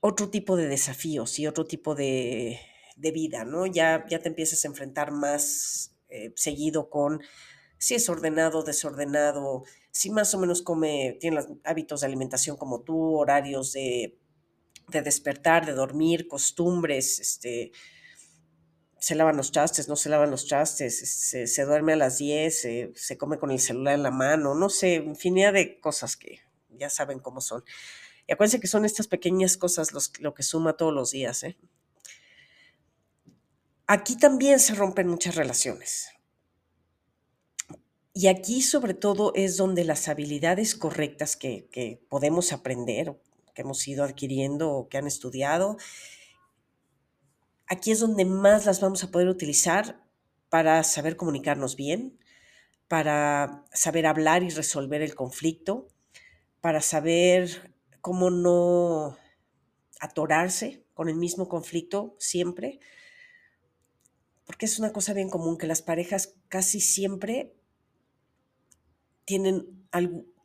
otro 0.00 0.30
tipo 0.30 0.56
de 0.56 0.68
desafíos 0.68 1.38
y 1.38 1.46
otro 1.46 1.66
tipo 1.66 1.94
de 1.94 2.60
de 2.96 3.10
vida, 3.10 3.44
¿no? 3.44 3.66
Ya, 3.66 4.04
ya 4.08 4.18
te 4.20 4.28
empiezas 4.28 4.64
a 4.64 4.68
enfrentar 4.68 5.10
más 5.10 5.94
eh, 6.08 6.32
seguido 6.36 6.90
con 6.90 7.20
si 7.78 7.94
es 7.94 8.08
ordenado, 8.08 8.62
desordenado, 8.62 9.64
si 9.90 10.10
más 10.10 10.32
o 10.34 10.38
menos 10.38 10.62
come, 10.62 11.18
tiene 11.20 11.36
los 11.36 11.46
hábitos 11.64 12.00
de 12.00 12.06
alimentación 12.06 12.56
como 12.56 12.80
tú, 12.80 13.16
horarios 13.16 13.72
de, 13.72 14.18
de 14.88 15.02
despertar, 15.02 15.66
de 15.66 15.72
dormir, 15.72 16.26
costumbres, 16.26 17.20
este, 17.20 17.72
se 18.98 19.14
lavan 19.14 19.36
los 19.36 19.52
trastes, 19.52 19.86
no 19.88 19.96
se 19.96 20.08
lavan 20.08 20.30
los 20.30 20.46
trastes, 20.46 20.98
se, 20.98 21.46
se 21.46 21.64
duerme 21.64 21.92
a 21.92 21.96
las 21.96 22.18
10, 22.18 22.58
se, 22.58 22.92
se 22.94 23.18
come 23.18 23.38
con 23.38 23.50
el 23.50 23.60
celular 23.60 23.94
en 23.94 24.02
la 24.02 24.10
mano, 24.10 24.54
no 24.54 24.70
sé, 24.70 24.94
infinidad 24.94 25.52
de 25.52 25.78
cosas 25.78 26.16
que 26.16 26.40
ya 26.70 26.88
saben 26.88 27.18
cómo 27.18 27.42
son. 27.42 27.64
Y 28.26 28.32
acuérdense 28.32 28.60
que 28.60 28.66
son 28.66 28.84
estas 28.84 29.06
pequeñas 29.06 29.58
cosas 29.58 29.92
los, 29.92 30.18
lo 30.20 30.32
que 30.32 30.42
suma 30.42 30.76
todos 30.76 30.94
los 30.94 31.10
días. 31.10 31.42
¿eh? 31.42 31.58
Aquí 33.94 34.16
también 34.16 34.58
se 34.58 34.74
rompen 34.74 35.06
muchas 35.06 35.36
relaciones. 35.36 36.08
Y 38.12 38.26
aquí 38.26 38.60
sobre 38.60 38.92
todo 38.92 39.30
es 39.36 39.56
donde 39.56 39.84
las 39.84 40.08
habilidades 40.08 40.74
correctas 40.74 41.36
que, 41.36 42.04
podemos 42.08 42.52
aprender, 42.52 43.16
que 43.54 43.62
hemos 43.62 43.86
ido 43.86 44.02
adquiriendo 44.02 44.72
o 44.72 44.88
que 44.88 44.98
han 44.98 45.06
estudiado, 45.06 45.76
aquí 47.68 47.92
es 47.92 48.00
donde 48.00 48.24
más 48.24 48.66
las 48.66 48.80
vamos 48.80 49.04
a 49.04 49.12
poder 49.12 49.28
utilizar 49.28 50.04
para 50.48 50.82
saber 50.82 51.16
comunicarnos 51.16 51.76
bien, 51.76 52.18
para 52.88 53.64
saber 53.72 54.06
hablar 54.06 54.42
y 54.42 54.50
resolver 54.50 55.02
el 55.02 55.14
conflicto, 55.14 55.86
para 56.60 56.80
saber 56.80 57.76
cómo 58.00 58.30
no 58.30 59.16
atorarse 60.00 60.84
con 60.94 61.08
el 61.08 61.14
mismo 61.14 61.48
conflicto 61.48 62.16
siempre, 62.18 62.80
porque 64.44 64.66
es 64.66 64.78
una 64.78 64.92
cosa 64.92 65.14
bien 65.14 65.30
común 65.30 65.58
que 65.58 65.66
las 65.66 65.82
parejas 65.82 66.34
casi 66.48 66.80
siempre 66.80 67.54
tienen 69.24 69.66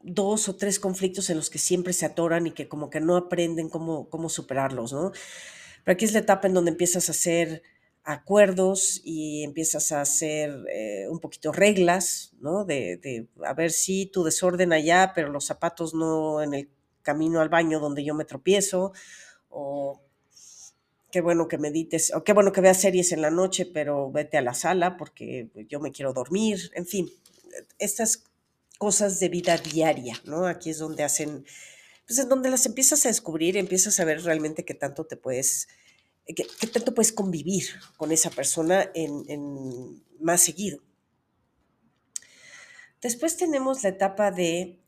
dos 0.01 0.48
o 0.48 0.56
tres 0.56 0.79
conflictos 0.79 1.29
en 1.29 1.38
los 1.38 1.50
que 1.50 1.60
siempre 1.60 1.94
se 1.94 2.06
atoran 2.06 2.48
y 2.48 2.51
que 2.51 2.68
como 2.68 2.89
que 2.89 3.01
no 3.01 3.18
aprenden 3.18 3.70
cómo, 3.70 4.10
cómo 4.10 4.29
superarlos, 4.29 4.94
¿no? 4.94 5.12
Pero 5.84 5.94
aquí 5.94 6.06
es 6.06 6.13
la 6.13 6.20
etapa 6.20 6.48
en 6.48 6.53
donde 6.53 6.72
empiezas 6.72 7.10
a 7.10 7.12
hacer 7.12 7.63
acuerdos 8.03 9.01
y 9.03 9.44
empiezas 9.44 9.91
a 9.91 10.01
hacer 10.01 10.65
eh, 10.74 11.08
un 11.10 11.20
poquito 11.20 11.51
reglas, 11.51 12.34
¿no? 12.39 12.65
De, 12.65 13.27
a 13.44 13.53
ver 13.53 13.72
si 13.72 14.06
tu 14.06 14.24
desorden 14.24 14.74
allá, 14.74 15.12
pero 15.13 15.29
los 15.29 15.46
zapatos 15.46 15.94
no 15.94 16.41
en 16.41 16.53
el 16.53 16.70
camino 17.01 17.41
al 17.41 17.50
baño 17.50 17.79
donde 17.79 18.03
yo 18.03 18.15
me 18.15 18.25
tropiezo, 18.25 18.94
o 19.50 20.01
qué 21.12 21.22
bueno 21.22 21.48
que 21.48 21.58
medites, 21.58 22.13
o 22.13 22.24
qué 22.24 22.34
bueno 22.34 22.51
que 22.51 22.62
veas 22.62 22.82
series 22.82 23.12
en 23.12 23.22
la 23.22 23.32
noche, 23.32 23.66
pero 23.66 24.12
vete 24.12 24.38
a 24.38 24.42
la 24.42 24.54
sala 24.54 24.98
porque 24.98 25.50
yo 25.68 25.80
me 25.80 25.92
quiero 25.92 26.13
dormir, 26.13 26.72
en 26.75 26.86
fin, 26.86 27.10
estas 27.78 28.24
cosas 28.78 29.20
de 29.20 29.30
vida 29.30 29.58
diaria, 29.58 30.20
¿no? 30.25 30.46
Aquí 30.48 30.70
es 30.70 30.78
donde 30.78 31.04
hacen, 31.04 31.46
pues 32.08 32.20
es 32.20 32.30
donde 32.30 32.50
las 32.50 32.66
empiezas 32.66 33.06
a 33.06 33.10
descubrir, 33.10 33.58
empiezas 33.58 34.00
a 34.00 34.06
ver 34.06 34.24
realmente 34.24 34.66
qué 34.66 34.74
tanto 34.74 35.06
te 35.06 35.18
puedes, 35.18 35.68
qué, 36.25 36.46
qué 36.60 36.68
tanto 36.68 36.94
puedes 36.94 37.12
convivir 37.12 37.66
con 37.98 38.12
esa 38.12 38.30
persona 38.30 38.89
en, 38.94 39.25
en 39.28 40.04
más 40.20 40.42
seguido. 40.42 40.80
Después 43.01 43.38
tenemos 43.38 43.84
la 43.84 43.89
etapa 43.89 44.32
de 44.32 44.80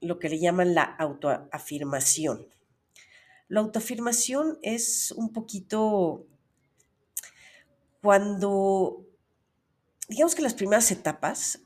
lo 0.00 0.18
que 0.18 0.28
le 0.28 0.38
llaman 0.38 0.74
la 0.74 0.82
autoafirmación. 0.82 2.46
La 3.48 3.60
autoafirmación 3.60 4.58
es 4.62 5.12
un 5.12 5.32
poquito 5.32 6.26
cuando, 8.02 9.04
digamos 10.08 10.34
que 10.34 10.42
las 10.42 10.54
primeras 10.54 10.90
etapas, 10.90 11.60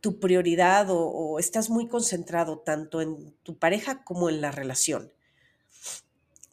tu 0.00 0.20
prioridad 0.20 0.86
o, 0.90 1.38
estás 1.38 1.70
muy 1.70 1.88
concentrado 1.88 2.58
tanto 2.58 3.00
en 3.00 3.32
tu 3.42 3.58
pareja 3.58 4.04
como 4.04 4.28
en 4.28 4.40
la 4.40 4.52
relación 4.52 5.12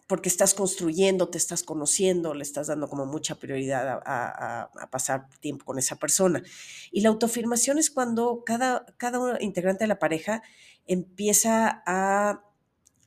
porque 0.08 0.30
estás 0.30 0.54
construyendo, 0.54 1.30
te 1.30 1.38
estás 1.38 1.64
conociendo, 1.64 2.34
le 2.34 2.44
estás 2.44 2.68
dando 2.68 2.88
como 2.88 3.06
mucha 3.06 3.36
prioridad 3.36 3.88
a, 3.88 4.02
a, 4.06 4.62
a, 4.64 4.90
pasar 4.92 5.28
tiempo 5.40 5.66
con 5.66 5.80
esa 5.80 5.96
persona. 5.96 6.44
Y 6.92 7.02
la 7.02 7.10
autoafirmación 7.10 7.80
es 7.80 7.90
cuando 7.90 8.44
cada, 8.46 8.86
cada 8.98 9.42
integrante 9.42 9.86
de 9.86 9.88
la 9.88 9.98
pareja 9.98 10.44
empieza 10.86 11.82
a 11.88 12.44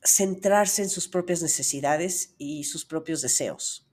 centrarse 0.07 0.83
en 0.83 0.89
sus 0.89 1.07
propias 1.07 1.41
necesidades 1.41 2.33
y 2.37 2.63
sus 2.63 2.85
propios 2.85 3.21
deseos. 3.21 3.87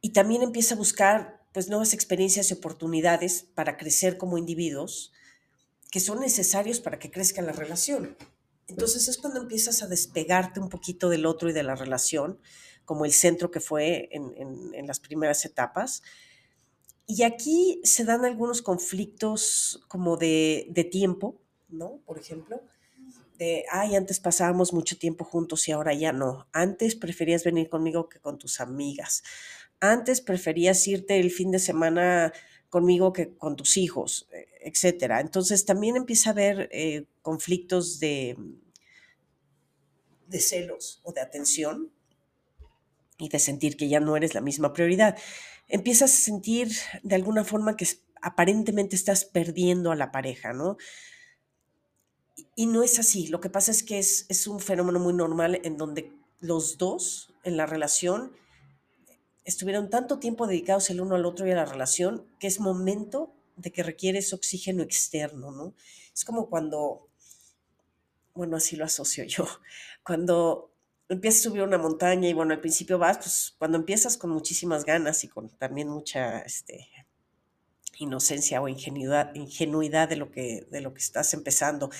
Y 0.00 0.10
también 0.10 0.42
empieza 0.42 0.74
a 0.74 0.78
buscar 0.78 1.44
pues, 1.52 1.68
nuevas 1.68 1.94
experiencias 1.94 2.50
y 2.50 2.54
oportunidades 2.54 3.42
para 3.54 3.76
crecer 3.76 4.18
como 4.18 4.38
individuos 4.38 5.12
que 5.90 6.00
son 6.00 6.20
necesarios 6.20 6.80
para 6.80 6.98
que 6.98 7.10
crezca 7.10 7.42
la 7.42 7.52
relación. 7.52 8.16
Entonces 8.68 9.08
es 9.08 9.18
cuando 9.18 9.40
empiezas 9.40 9.82
a 9.82 9.86
despegarte 9.86 10.60
un 10.60 10.68
poquito 10.68 11.08
del 11.08 11.26
otro 11.26 11.48
y 11.48 11.52
de 11.52 11.62
la 11.62 11.76
relación, 11.76 12.40
como 12.84 13.04
el 13.04 13.12
centro 13.12 13.50
que 13.50 13.60
fue 13.60 14.08
en, 14.12 14.32
en, 14.74 14.86
las 14.86 15.00
primeras 15.00 15.44
etapas. 15.44 16.02
Y 17.06 17.22
aquí 17.22 17.80
se 17.84 18.04
dan 18.04 18.24
algunos 18.24 18.62
conflictos 18.62 19.80
como 19.88 20.16
de, 20.16 20.66
de, 20.70 20.84
tiempo, 20.84 21.40
¿no? 21.68 22.00
Por 22.04 22.18
ejemplo, 22.18 22.60
de, 23.38 23.64
ay, 23.70 23.96
antes 23.96 24.20
pasábamos 24.20 24.72
mucho 24.72 24.98
tiempo 24.98 25.24
juntos 25.24 25.68
y 25.68 25.72
ahora 25.72 25.94
ya 25.94 26.12
no. 26.12 26.48
Antes 26.52 26.94
preferías 26.94 27.44
venir 27.44 27.68
conmigo 27.68 28.08
que 28.08 28.20
con 28.20 28.38
tus 28.38 28.60
amigas. 28.60 29.22
Antes 29.80 30.20
preferías 30.20 30.86
irte 30.86 31.20
el 31.20 31.30
fin 31.30 31.50
de 31.50 31.58
semana 31.58 32.32
conmigo 32.68 33.12
que 33.12 33.36
con 33.36 33.56
tus 33.56 33.76
hijos, 33.76 34.28
e, 34.32 34.48
etcétera. 34.68 35.20
Entonces 35.20 35.64
también 35.64 35.96
empieza 35.96 36.30
a 36.30 36.32
haber 36.32 36.68
eh, 36.72 37.06
conflictos 37.22 38.00
de, 38.00 38.36
de 40.26 40.40
celos 40.40 41.00
o 41.04 41.12
de 41.12 41.20
atención 41.20 41.92
y 43.18 43.28
de 43.28 43.38
sentir 43.38 43.76
que 43.76 43.88
ya 43.88 44.00
no 44.00 44.16
eres 44.16 44.34
la 44.34 44.40
misma 44.40 44.72
prioridad. 44.72 45.16
Empiezas 45.68 46.12
a 46.12 46.16
sentir 46.16 46.70
de 47.02 47.14
alguna 47.14 47.44
forma 47.44 47.76
que 47.76 47.86
aparentemente 48.20 48.96
estás 48.96 49.24
perdiendo 49.24 49.90
a 49.90 49.96
la 49.96 50.10
pareja, 50.10 50.52
¿no? 50.52 50.76
Y 52.54 52.66
no 52.66 52.82
es 52.82 52.98
así. 52.98 53.28
Lo 53.28 53.40
que 53.40 53.50
pasa 53.50 53.70
es 53.70 53.82
que 53.82 53.98
es, 53.98 54.26
es 54.28 54.46
un 54.46 54.60
fenómeno 54.60 54.98
muy 54.98 55.14
normal 55.14 55.60
en 55.64 55.76
donde 55.76 56.12
los 56.40 56.78
dos 56.78 57.32
en 57.44 57.56
la 57.56 57.66
relación 57.66 58.32
estuvieron 59.44 59.88
tanto 59.88 60.18
tiempo 60.18 60.46
dedicados 60.46 60.90
el 60.90 61.00
uno 61.00 61.14
al 61.14 61.24
otro 61.24 61.46
y 61.46 61.52
a 61.52 61.54
la 61.54 61.64
relación 61.64 62.26
que 62.38 62.48
es 62.48 62.60
momento 62.60 63.32
de 63.56 63.72
que 63.72 63.82
requieres 63.82 64.32
oxígeno 64.32 64.82
externo, 64.82 65.50
¿no? 65.50 65.74
Es 66.12 66.24
como 66.24 66.50
cuando, 66.50 67.08
bueno, 68.34 68.56
así 68.56 68.76
lo 68.76 68.84
asocio 68.84 69.24
yo, 69.24 69.46
cuando 70.04 70.70
empiezas 71.08 71.40
a 71.40 71.44
subir 71.44 71.62
una 71.62 71.78
montaña 71.78 72.28
y 72.28 72.34
bueno, 72.34 72.52
al 72.52 72.60
principio 72.60 72.98
vas, 72.98 73.18
pues 73.18 73.54
cuando 73.58 73.78
empiezas 73.78 74.16
con 74.16 74.30
muchísimas 74.30 74.84
ganas 74.84 75.22
y 75.24 75.28
con 75.28 75.48
también 75.48 75.88
mucha 75.88 76.40
este, 76.40 76.88
inocencia 77.98 78.60
o 78.60 78.68
ingenuidad, 78.68 79.34
ingenuidad 79.34 80.08
de, 80.08 80.16
lo 80.16 80.30
que, 80.30 80.66
de 80.70 80.80
lo 80.80 80.92
que 80.94 81.00
estás 81.00 81.32
empezando, 81.34 81.90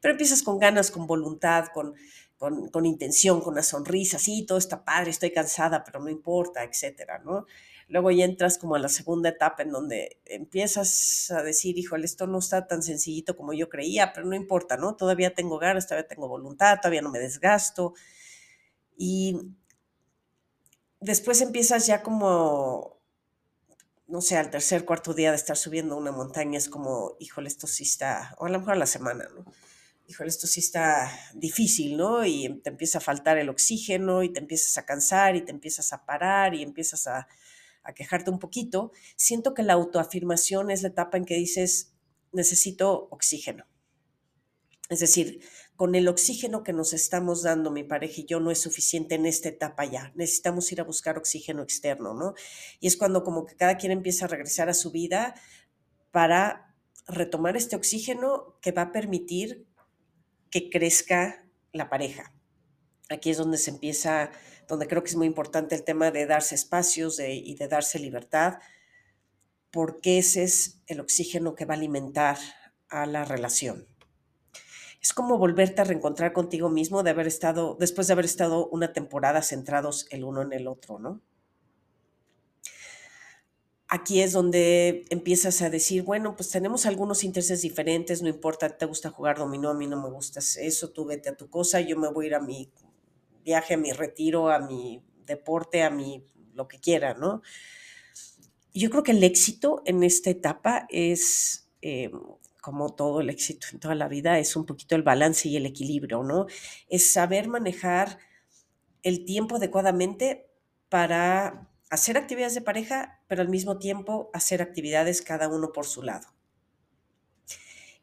pero 0.00 0.12
empiezas 0.12 0.42
con 0.42 0.58
ganas, 0.58 0.90
con 0.90 1.06
voluntad, 1.06 1.66
con, 1.72 1.94
con, 2.38 2.68
con 2.68 2.86
intención, 2.86 3.40
con 3.40 3.54
una 3.54 3.62
sonrisa, 3.62 4.18
sí, 4.18 4.44
todo 4.46 4.58
está 4.58 4.84
padre, 4.84 5.10
estoy 5.10 5.32
cansada, 5.32 5.84
pero 5.84 6.00
no 6.00 6.10
importa, 6.10 6.62
etcétera, 6.62 7.18
¿no? 7.24 7.46
Luego 7.88 8.10
ya 8.10 8.24
entras 8.24 8.58
como 8.58 8.74
a 8.74 8.80
la 8.80 8.88
segunda 8.88 9.28
etapa 9.28 9.62
en 9.62 9.70
donde 9.70 10.20
empiezas 10.24 11.30
a 11.30 11.42
decir, 11.42 11.78
híjole, 11.78 12.04
esto 12.04 12.26
no 12.26 12.38
está 12.40 12.66
tan 12.66 12.82
sencillito 12.82 13.36
como 13.36 13.52
yo 13.52 13.68
creía, 13.68 14.12
pero 14.12 14.26
no 14.26 14.34
importa, 14.34 14.76
¿no? 14.76 14.96
Todavía 14.96 15.34
tengo 15.34 15.58
ganas, 15.58 15.86
todavía 15.86 16.08
tengo 16.08 16.26
voluntad, 16.26 16.78
todavía 16.80 17.02
no 17.02 17.10
me 17.10 17.20
desgasto. 17.20 17.94
Y 18.96 19.54
después 21.00 21.40
empiezas 21.40 21.86
ya 21.86 22.02
como, 22.02 22.95
no 24.08 24.20
sé, 24.20 24.36
al 24.36 24.50
tercer, 24.50 24.84
cuarto 24.84 25.14
día 25.14 25.30
de 25.30 25.36
estar 25.36 25.56
subiendo 25.56 25.96
una 25.96 26.12
montaña, 26.12 26.58
es 26.58 26.68
como, 26.68 27.16
híjole, 27.20 27.48
esto 27.48 27.66
sí 27.66 27.84
está, 27.84 28.34
o 28.38 28.46
a 28.46 28.50
lo 28.50 28.58
mejor 28.58 28.76
la 28.76 28.86
semana, 28.86 29.28
¿no? 29.34 29.44
híjole, 30.08 30.28
esto 30.28 30.46
sí 30.46 30.60
está 30.60 31.10
difícil, 31.34 31.96
¿no? 31.96 32.24
Y 32.24 32.60
te 32.62 32.70
empieza 32.70 32.98
a 32.98 33.00
faltar 33.00 33.38
el 33.38 33.48
oxígeno 33.48 34.22
y 34.22 34.32
te 34.32 34.40
empiezas 34.40 34.78
a 34.78 34.86
cansar 34.86 35.36
y 35.36 35.44
te 35.44 35.50
empiezas 35.50 35.92
a 35.92 36.04
parar 36.04 36.54
y 36.54 36.62
empiezas 36.62 37.06
a, 37.06 37.26
a 37.82 37.92
quejarte 37.92 38.30
un 38.30 38.38
poquito. 38.38 38.92
Siento 39.16 39.54
que 39.54 39.62
la 39.62 39.74
autoafirmación 39.74 40.70
es 40.70 40.82
la 40.82 40.88
etapa 40.88 41.16
en 41.16 41.24
que 41.24 41.34
dices, 41.34 41.94
necesito 42.32 43.08
oxígeno. 43.10 43.66
Es 44.88 45.00
decir, 45.00 45.40
con 45.76 45.94
el 45.94 46.08
oxígeno 46.08 46.62
que 46.62 46.72
nos 46.72 46.92
estamos 46.92 47.42
dando 47.42 47.70
mi 47.70 47.84
pareja 47.84 48.22
y 48.22 48.24
yo 48.24 48.40
no 48.40 48.50
es 48.50 48.60
suficiente 48.60 49.14
en 49.14 49.26
esta 49.26 49.50
etapa 49.50 49.84
ya. 49.84 50.12
Necesitamos 50.14 50.70
ir 50.72 50.80
a 50.80 50.84
buscar 50.84 51.18
oxígeno 51.18 51.62
externo, 51.62 52.14
¿no? 52.14 52.34
Y 52.80 52.86
es 52.86 52.96
cuando 52.96 53.22
como 53.22 53.44
que 53.46 53.56
cada 53.56 53.76
quien 53.76 53.92
empieza 53.92 54.24
a 54.24 54.28
regresar 54.28 54.68
a 54.68 54.74
su 54.74 54.90
vida 54.90 55.34
para 56.10 56.74
retomar 57.06 57.56
este 57.56 57.76
oxígeno 57.76 58.58
que 58.60 58.72
va 58.72 58.82
a 58.82 58.92
permitir 58.92 59.66
que 60.50 60.70
crezca 60.70 61.46
la 61.72 61.88
pareja. 61.90 62.32
Aquí 63.10 63.30
es 63.30 63.36
donde 63.36 63.58
se 63.58 63.70
empieza 63.70 64.30
donde 64.68 64.88
creo 64.88 65.02
que 65.02 65.10
es 65.10 65.16
muy 65.16 65.26
importante 65.26 65.74
el 65.74 65.84
tema 65.84 66.10
de 66.10 66.26
darse 66.26 66.54
espacios 66.54 67.20
y 67.20 67.54
de 67.54 67.68
darse 67.68 67.98
libertad, 67.98 68.58
porque 69.70 70.18
ese 70.18 70.42
es 70.42 70.82
el 70.86 71.00
oxígeno 71.00 71.54
que 71.54 71.66
va 71.66 71.74
a 71.74 71.76
alimentar 71.76 72.38
a 72.88 73.06
la 73.06 73.24
relación. 73.24 73.86
Es 75.06 75.12
como 75.12 75.38
volverte 75.38 75.80
a 75.80 75.84
reencontrar 75.84 76.32
contigo 76.32 76.68
mismo 76.68 77.04
de 77.04 77.10
haber 77.10 77.28
estado, 77.28 77.76
después 77.78 78.08
de 78.08 78.14
haber 78.14 78.24
estado 78.24 78.68
una 78.70 78.92
temporada 78.92 79.40
centrados 79.40 80.08
el 80.10 80.24
uno 80.24 80.42
en 80.42 80.52
el 80.52 80.66
otro, 80.66 80.98
¿no? 80.98 81.22
Aquí 83.86 84.20
es 84.20 84.32
donde 84.32 85.04
empiezas 85.10 85.62
a 85.62 85.70
decir, 85.70 86.02
bueno, 86.02 86.34
pues 86.34 86.50
tenemos 86.50 86.86
algunos 86.86 87.22
intereses 87.22 87.62
diferentes, 87.62 88.20
no 88.20 88.28
importa, 88.28 88.76
te 88.76 88.84
gusta 88.84 89.10
jugar 89.10 89.38
dominó, 89.38 89.70
a 89.70 89.74
mí 89.74 89.86
no 89.86 90.02
me 90.02 90.10
gusta 90.10 90.40
eso, 90.40 90.90
tú 90.90 91.04
vete 91.04 91.28
a 91.28 91.36
tu 91.36 91.48
cosa, 91.48 91.80
yo 91.80 91.96
me 91.96 92.08
voy 92.08 92.24
a 92.24 92.28
ir 92.28 92.34
a 92.34 92.40
mi 92.40 92.68
viaje, 93.44 93.74
a 93.74 93.76
mi 93.76 93.92
retiro, 93.92 94.50
a 94.50 94.58
mi 94.58 95.04
deporte, 95.24 95.84
a 95.84 95.90
mi 95.90 96.26
lo 96.52 96.66
que 96.66 96.80
quiera, 96.80 97.14
¿no? 97.14 97.42
Yo 98.74 98.90
creo 98.90 99.04
que 99.04 99.12
el 99.12 99.22
éxito 99.22 99.82
en 99.86 100.02
esta 100.02 100.30
etapa 100.30 100.88
es, 100.90 101.68
eh, 101.80 102.10
como 102.66 102.96
todo 102.96 103.20
el 103.20 103.30
éxito 103.30 103.68
en 103.72 103.78
toda 103.78 103.94
la 103.94 104.08
vida, 104.08 104.40
es 104.40 104.56
un 104.56 104.66
poquito 104.66 104.96
el 104.96 105.04
balance 105.04 105.48
y 105.48 105.56
el 105.56 105.66
equilibrio, 105.66 106.24
¿no? 106.24 106.46
Es 106.88 107.12
saber 107.12 107.46
manejar 107.46 108.18
el 109.04 109.24
tiempo 109.24 109.54
adecuadamente 109.54 110.50
para 110.88 111.70
hacer 111.90 112.18
actividades 112.18 112.56
de 112.56 112.62
pareja, 112.62 113.22
pero 113.28 113.40
al 113.40 113.48
mismo 113.48 113.78
tiempo 113.78 114.30
hacer 114.34 114.62
actividades 114.62 115.22
cada 115.22 115.46
uno 115.48 115.70
por 115.72 115.86
su 115.86 116.02
lado. 116.02 116.26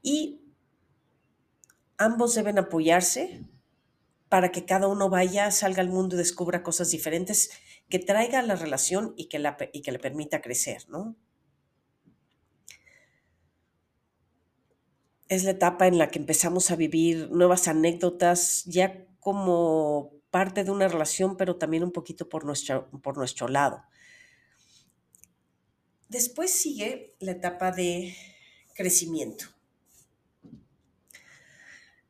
Y 0.02 0.40
ambos 1.98 2.34
deben 2.34 2.58
apoyarse 2.58 3.46
para 4.30 4.54
que 4.54 4.64
cada 4.64 4.88
uno 4.88 5.10
vaya, 5.10 5.52
salga 5.52 5.82
al 5.82 5.90
mundo 5.90 6.16
y 6.16 6.20
descubra 6.20 6.64
cosas 6.64 6.90
diferentes 6.90 7.50
que 7.90 8.00
traiga 8.00 8.40
a 8.40 8.44
la 8.44 8.56
relación 8.56 9.14
y 9.18 9.28
que, 9.28 9.40
la, 9.40 9.58
y 9.74 9.82
que 9.82 9.92
le 9.92 10.00
permita 10.00 10.40
crecer, 10.40 10.88
¿no? 10.88 11.18
Es 15.30 15.44
la 15.44 15.52
etapa 15.52 15.88
en 15.88 15.98
la 15.98 16.10
que 16.10 16.20
empezamos 16.20 16.72
a 16.72 16.76
vivir 16.76 17.30
nuevas 17.32 17.68
anécdotas 17.68 18.64
ya 18.66 19.06
como 19.20 20.12
parte 20.30 20.64
de 20.64 20.72
una 20.72 20.88
relación, 20.88 21.38
pero 21.38 21.56
también 21.56 21.84
un 21.84 21.92
poquito 21.92 22.28
por 22.28 22.46
nuestro, 22.46 22.90
por 23.02 23.18
nuestro 23.18 23.48
lado. 23.48 23.84
Después 26.10 26.52
sigue 26.52 27.16
la 27.20 27.32
etapa 27.32 27.72
de 27.72 28.16
crecimiento. 28.74 29.46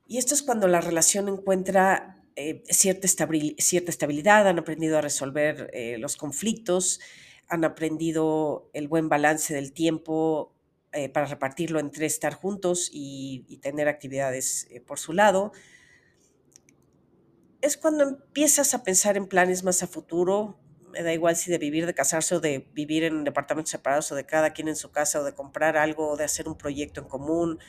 Y 0.08 0.17
esto 0.17 0.34
es 0.34 0.41
cuando 0.41 0.67
la 0.67 0.82
relación 0.82 1.27
encuentra 1.29 2.24
eh, 2.36 2.63
cierta, 2.70 3.08
cierta, 3.08 3.91
estabilidad, 3.91 4.48
han 4.48 4.60
aprendido 4.60 4.98
a 4.98 5.01
resolver 5.01 5.70
eh, 5.74 5.98
los 5.98 6.17
conflictos, 6.17 7.00
han 7.48 7.63
aprendido 7.63 8.70
el 8.74 8.88
buen 8.88 9.08
balance 9.08 9.53
del 9.53 9.72
tiempo 9.72 10.53
eh, 10.94 11.10
para 11.10 11.26
repartirlo 11.26 11.80
entre 11.80 12.06
estar 12.06 12.34
juntos 12.34 12.90
y, 12.92 13.60
tener 13.62 13.88
actividades 13.88 14.68
por 14.86 15.00
su 15.00 15.14
lado 15.14 15.52
es 17.64 17.78
cuando 17.78 18.04
empiezas 18.04 18.74
a 18.74 18.84
pensar 18.84 19.16
en 19.16 19.26
planes 19.26 19.64
más 19.64 19.82
a 19.84 19.88
futuro. 19.88 20.60
Me 20.92 21.02
da 21.02 21.14
igual 21.14 21.38
si 21.38 21.50
de 21.50 21.58
vivir, 21.58 21.86
de 21.86 21.94
casarse 21.94 22.36
o 22.36 22.42
de 22.42 22.68
vivir 22.74 23.06
en 23.06 23.24
departamentos 23.24 23.72
separados 23.72 24.12
o 24.12 24.16
de 24.16 24.26
cada 24.26 24.52
quien 24.52 24.68
en 24.68 24.76
su 24.76 24.92
casa 24.92 25.22
o 25.22 25.24
de 25.24 25.34
comprar 25.34 25.78
algo 25.78 26.10
o 26.10 26.18
de 26.18 26.26
hacer 26.26 26.50
un 26.50 26.58
proyecto 26.58 27.00
en 27.00 27.08
común, 27.08 27.60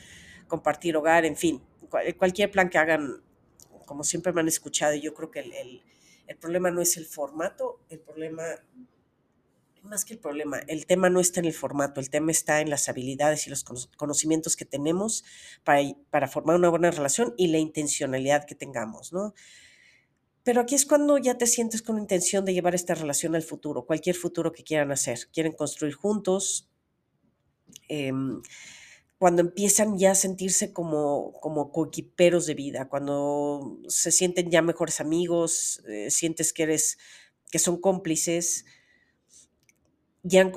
compartir 0.49 0.97
hogar, 0.97 1.23
en 1.23 1.37
fin, 1.37 1.63
cualquier 2.17 2.51
plan 2.51 2.69
que 2.69 2.77
hagan, 2.77 3.23
como 3.85 4.03
siempre 4.03 4.33
me 4.33 4.41
han 4.41 4.49
escuchado, 4.49 4.95
yo 4.95 5.13
creo 5.13 5.31
que 5.31 5.39
el, 5.39 5.81
el 6.27 6.37
problema 6.37 6.71
no 6.71 6.81
es 6.81 6.97
el 6.97 7.05
formato, 7.05 7.79
el 7.89 7.99
problema, 8.01 8.43
más 9.85 10.05
que 10.05 10.13
el 10.13 10.19
problema, 10.19 10.59
el 10.67 10.85
tema 10.85 11.09
no 11.09 11.19
está 11.19 11.39
en 11.39 11.45
el 11.45 11.53
formato, 11.53 11.99
el 11.99 12.09
tema 12.09 12.31
está 12.31 12.61
en 12.61 12.69
las 12.69 12.89
habilidades 12.89 13.47
y 13.47 13.49
los 13.49 13.63
conocimientos 13.63 14.55
que 14.55 14.65
tenemos 14.65 15.23
para, 15.63 15.81
para 16.09 16.27
formar 16.27 16.55
una 16.55 16.69
buena 16.69 16.91
relación 16.91 17.33
y 17.37 17.47
la 17.47 17.57
intencionalidad 17.57 18.45
que 18.45 18.55
tengamos, 18.55 19.13
¿no? 19.13 19.33
Pero 20.45 20.61
aquí 20.61 20.75
es 20.75 20.85
cuando 20.85 21.17
ya 21.17 21.39
te 21.39 21.47
sientes 21.47 21.81
con 21.81 21.97
intención 21.97 22.45
de 22.45 22.53
llevar 22.53 22.75
esta 22.75 22.93
relación 22.93 23.33
al 23.33 23.41
futuro, 23.41 23.87
cualquier 23.87 24.15
futuro 24.15 24.51
que 24.51 24.63
quieran 24.63 24.91
hacer. 24.91 25.27
Quieren 25.33 25.53
construir 25.53 25.95
juntos. 25.95 26.69
Em, 27.89 28.43
cuando 29.17 29.41
empiezan 29.41 29.97
ya 29.97 30.11
a 30.11 30.15
sentirse 30.15 30.71
como, 30.71 31.33
como 31.41 31.71
coequiperos 31.71 32.45
de 32.45 32.53
vida, 32.53 32.89
cuando 32.89 33.79
se 33.87 34.11
sienten 34.11 34.51
ya 34.51 34.61
mejores 34.61 35.01
amigos, 35.01 35.81
eh, 35.87 36.11
sientes 36.11 36.53
que 36.53 36.61
eres, 36.61 36.99
que 37.49 37.57
son 37.57 37.81
cómplices, 37.81 38.65
ya 40.27 40.41
han, 40.41 40.51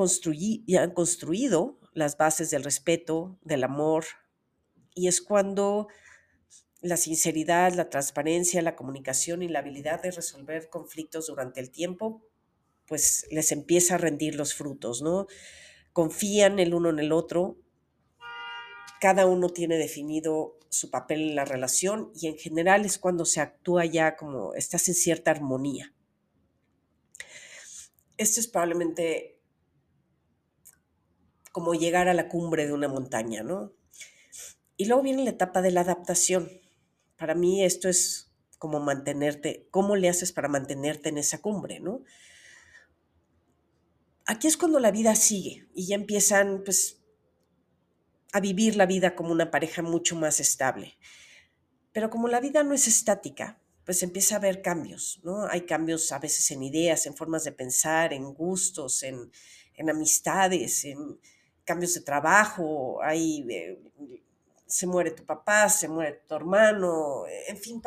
ya 0.67 0.83
han 0.83 0.93
construido 0.93 1.79
las 1.93 2.17
bases 2.17 2.51
del 2.51 2.65
respeto, 2.65 3.39
del 3.43 3.65
amor, 3.65 4.07
y 4.95 5.09
es 5.09 5.21
cuando 5.21 5.89
la 6.81 6.97
sinceridad, 6.97 7.75
la 7.75 7.91
transparencia, 7.91 8.63
la 8.63 8.77
comunicación 8.77 9.43
y 9.43 9.49
la 9.49 9.59
habilidad 9.59 10.03
de 10.03 10.11
resolver 10.11 10.71
conflictos 10.71 11.27
durante 11.27 11.61
el 11.61 11.71
tiempo, 11.71 12.25
pues 12.87 13.27
les 13.31 13.53
empieza 13.53 13.97
a 13.97 13.99
rendir 13.99 14.37
los 14.37 14.55
frutos, 14.55 15.03
¿no? 15.03 15.27
Confían 15.93 16.59
el 16.61 16.73
uno 16.73 16.89
en 16.89 16.99
el 16.99 17.13
otro, 17.13 17.59
cada 19.03 19.27
uno 19.27 19.51
tiene 19.51 19.77
definido 19.77 20.59
su 20.71 20.91
papel 20.91 21.21
en 21.21 21.35
la 21.35 21.45
relación 21.45 22.11
y 22.15 22.29
en 22.29 22.39
general 22.39 22.87
es 22.87 22.99
cuando 22.99 23.27
se 23.27 23.41
actúa 23.41 23.85
ya 23.85 24.17
como 24.17 24.55
estás 24.55 24.89
en 24.89 24.95
cierta 24.95 25.31
armonía. 25.31 25.95
Esto 28.17 28.41
es 28.41 28.49
probablemente 28.49 29.38
como 31.59 31.75
llegar 31.75 32.07
a 32.07 32.15
la 32.15 32.29
cumbre 32.29 32.69
de 32.69 32.73
una 32.73 32.87
montaña, 32.87 33.43
¿no? 33.43 33.73
Y 34.77 34.85
luego 34.85 35.03
viene 35.03 35.25
la 35.25 35.31
etapa 35.31 35.61
de 35.61 35.73
la 35.73 35.81
adaptación 35.81 36.49
para 37.19 37.35
mí 37.35 37.65
esto 37.65 37.89
es 37.89 38.31
como 38.59 38.81
mantenerte, 38.81 39.69
¿cómo 39.71 39.97
le 39.97 40.09
haces 40.09 40.33
para 40.33 40.49
mantenerte 40.49 41.09
en 41.09 41.19
esa 41.19 41.43
cumbre, 41.43 41.81
no? 41.81 42.05
Aquí 44.25 44.47
es 44.47 44.57
cuando 44.57 44.79
la 44.79 44.91
vida 44.91 45.15
sigue 45.17 45.67
y 45.75 45.87
ya 45.87 45.97
empiezan 45.97 46.63
pues 46.65 47.01
a 48.33 48.41
vivir 48.41 48.77
la 48.77 48.87
vida 48.87 49.17
como 49.17 49.33
una 49.33 49.51
pareja 49.51 49.83
mucho 49.83 50.17
más 50.17 50.39
estable. 50.39 50.97
Pero 51.93 52.11
como 52.11 52.29
la 52.29 52.41
vida 52.41 52.63
no 52.63 52.75
es 52.75 52.87
estática, 52.87 53.59
pues 53.85 54.03
empieza 54.03 54.35
a 54.35 54.39
haber 54.39 54.61
cambios, 54.61 55.21
¿no? 55.25 55.47
Hay 55.47 55.63
cambios 55.63 56.13
a 56.13 56.19
veces 56.19 56.51
en 56.51 56.63
ideas, 56.63 57.07
en 57.07 57.17
formas 57.17 57.45
de 57.45 57.53
pensar, 57.53 58.13
en 58.13 58.35
gustos, 58.35 59.03
en, 59.03 59.33
en 59.75 59.91
amistades, 59.91 60.85
en 60.85 61.19
cambios 61.69 61.93
de 61.95 62.01
trabajo, 62.01 62.99
hay 63.03 63.47
eh, 63.51 63.79
se 64.69 64.87
muere 64.87 65.11
tu 65.11 65.25
papá, 65.25 65.69
se 65.69 65.89
muere 65.89 66.23
tu 66.27 66.35
hermano, 66.35 67.25
en 67.49 67.57
fin, 67.57 67.83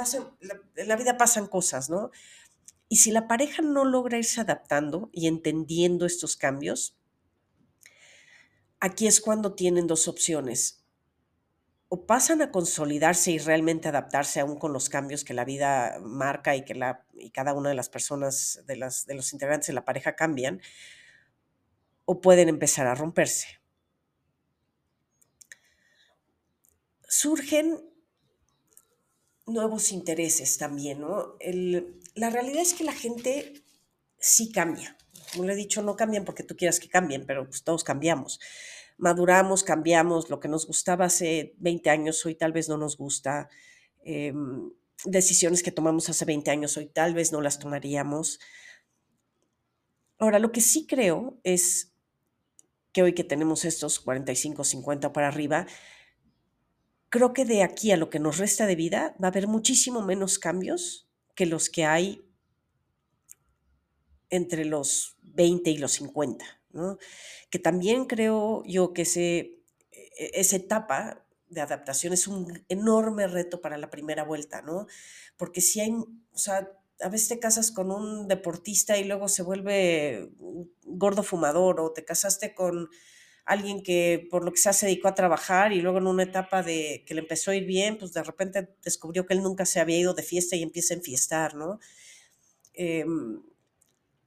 en 0.75 0.87
la 0.87 0.95
vida 0.95 1.17
pasan 1.17 1.47
cosas, 1.47 1.89
¿no? 1.89 2.11
Y 2.89 2.97
si 2.97 3.11
la 3.11 3.27
pareja 3.27 3.61
no 3.61 3.85
logra 3.85 4.17
irse 4.17 4.41
adaptando 4.41 5.09
y 5.13 5.27
entendiendo 5.27 6.05
estos 6.05 6.35
cambios, 6.35 6.97
aquí 8.81 9.07
es 9.07 9.21
cuando 9.21 9.53
tienen 9.53 9.87
dos 9.87 10.09
opciones. 10.09 10.83
O 11.87 12.05
pasan 12.05 12.41
a 12.41 12.51
consolidarse 12.51 13.31
y 13.31 13.37
realmente 13.37 13.87
adaptarse 13.87 14.41
aún 14.41 14.57
con 14.57 14.73
los 14.73 14.89
cambios 14.89 15.23
que 15.23 15.33
la 15.33 15.45
vida 15.45 15.99
marca 16.01 16.55
y 16.57 16.65
que 16.65 16.75
la, 16.75 17.05
y 17.13 17.29
cada 17.31 17.53
una 17.53 17.69
de 17.69 17.75
las 17.75 17.87
personas, 17.87 18.63
de, 18.65 18.75
las, 18.75 19.05
de 19.05 19.13
los 19.13 19.31
integrantes 19.31 19.67
de 19.67 19.73
la 19.73 19.85
pareja 19.85 20.17
cambian, 20.17 20.61
o 22.03 22.19
pueden 22.19 22.49
empezar 22.49 22.87
a 22.87 22.95
romperse. 22.95 23.60
Surgen 27.11 27.81
nuevos 29.45 29.91
intereses 29.91 30.57
también, 30.57 31.01
la 32.15 32.29
realidad 32.29 32.61
es 32.61 32.73
que 32.73 32.85
la 32.85 32.93
gente 32.93 33.53
sí 34.17 34.49
cambia. 34.49 34.97
Como 35.33 35.43
le 35.43 35.53
he 35.53 35.57
dicho, 35.57 35.81
no 35.81 35.97
cambian 35.97 36.23
porque 36.23 36.43
tú 36.43 36.55
quieras 36.55 36.79
que 36.79 36.87
cambien, 36.87 37.25
pero 37.25 37.45
pues 37.45 37.63
todos 37.63 37.83
cambiamos. 37.83 38.39
Maduramos, 38.97 39.63
cambiamos, 39.63 40.29
lo 40.29 40.39
que 40.39 40.47
nos 40.47 40.65
gustaba 40.65 41.05
hace 41.05 41.53
20 41.57 41.89
años 41.89 42.25
hoy 42.25 42.35
tal 42.35 42.53
vez 42.53 42.69
no 42.69 42.77
nos 42.77 42.95
gusta. 42.95 43.49
Em, 44.05 44.71
decisiones 45.03 45.63
que 45.63 45.71
tomamos 45.71 46.07
hace 46.07 46.23
20 46.23 46.49
años 46.49 46.77
hoy 46.77 46.85
tal 46.85 47.13
vez 47.13 47.33
no 47.33 47.41
las 47.41 47.59
tomaríamos. 47.59 48.39
Ahora, 50.17 50.39
lo 50.39 50.53
que 50.53 50.61
sí 50.61 50.87
creo 50.87 51.41
es 51.43 51.91
que 52.93 53.03
hoy 53.03 53.13
que 53.13 53.25
tenemos 53.25 53.65
estos 53.65 53.99
45, 53.99 54.63
50 54.63 55.11
para 55.11 55.27
arriba, 55.27 55.67
creo 57.11 57.33
que 57.33 57.45
de 57.45 57.61
aquí 57.61 57.91
a 57.91 57.97
lo 57.97 58.09
que 58.09 58.19
nos 58.19 58.39
resta 58.39 58.65
de 58.65 58.75
vida 58.75 59.15
va 59.21 59.27
a 59.27 59.31
haber 59.31 59.47
muchísimo 59.47 60.01
menos 60.01 60.39
cambios 60.39 61.09
que 61.35 61.45
los 61.45 61.69
que 61.69 61.85
hay 61.85 62.25
entre 64.29 64.63
los 64.65 65.17
20 65.21 65.69
y 65.69 65.77
los 65.77 65.91
50, 65.91 66.45
¿no? 66.71 66.97
Que 67.49 67.59
también 67.59 68.05
creo 68.05 68.63
yo 68.65 68.93
que 68.93 69.01
ese, 69.03 69.59
e, 69.91 70.31
esa 70.33 70.55
etapa 70.55 71.25
de 71.49 71.59
adaptación 71.59 72.13
es 72.13 72.27
un 72.27 72.63
enorme 72.69 73.27
reto 73.27 73.59
para 73.59 73.77
la 73.77 73.89
primera 73.89 74.23
vuelta, 74.23 74.61
¿no? 74.61 74.87
Porque 75.35 75.59
si 75.59 75.81
hay, 75.81 75.91
o 75.91 76.37
sea, 76.37 76.71
a 77.01 77.09
veces 77.09 77.27
te 77.27 77.39
casas 77.39 77.71
con 77.71 77.91
un 77.91 78.29
deportista 78.29 78.97
y 78.97 79.03
luego 79.03 79.27
se 79.27 79.43
vuelve 79.43 80.31
gordo 80.85 81.23
fumador 81.23 81.81
o 81.81 81.91
te 81.91 82.05
casaste 82.05 82.55
con 82.55 82.87
alguien 83.51 83.83
que 83.83 84.27
por 84.31 84.45
lo 84.45 84.51
que 84.51 84.59
sea 84.59 84.71
se 84.71 84.85
dedicó 84.85 85.09
a 85.09 85.15
trabajar 85.15 85.73
y 85.73 85.81
luego 85.81 85.97
en 85.97 86.07
una 86.07 86.23
etapa 86.23 86.63
de 86.63 87.03
que 87.05 87.13
le 87.13 87.21
empezó 87.21 87.51
a 87.51 87.55
ir 87.55 87.65
bien, 87.65 87.97
pues 87.97 88.13
de 88.13 88.23
repente 88.23 88.69
descubrió 88.81 89.25
que 89.25 89.33
él 89.33 89.43
nunca 89.43 89.65
se 89.65 89.81
había 89.81 89.99
ido 89.99 90.13
de 90.13 90.23
fiesta 90.23 90.55
y 90.55 90.63
empieza 90.63 90.93
a 90.93 90.97
enfiestar, 90.97 91.55
¿no? 91.55 91.79
Em, 92.73 93.41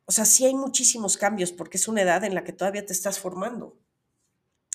o 0.04 0.12
sea, 0.12 0.26
sí 0.26 0.44
hay 0.44 0.54
muchísimos 0.54 1.16
cambios 1.16 1.52
porque 1.52 1.78
es 1.78 1.88
una 1.88 2.02
edad 2.02 2.22
en 2.24 2.34
la 2.34 2.44
que 2.44 2.52
todavía 2.52 2.84
te 2.84 2.92
estás 2.92 3.18
formando. 3.18 3.78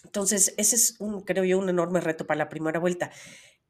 Entonces, 0.04 0.56
ese 0.58 0.76
es, 0.76 0.96
un, 1.00 1.22
creo 1.22 1.44
yo, 1.44 1.60
un 1.60 1.70
enorme 1.70 2.02
reto 2.02 2.26
para 2.26 2.40
la 2.40 2.50
primera 2.50 2.80
vuelta, 2.80 3.12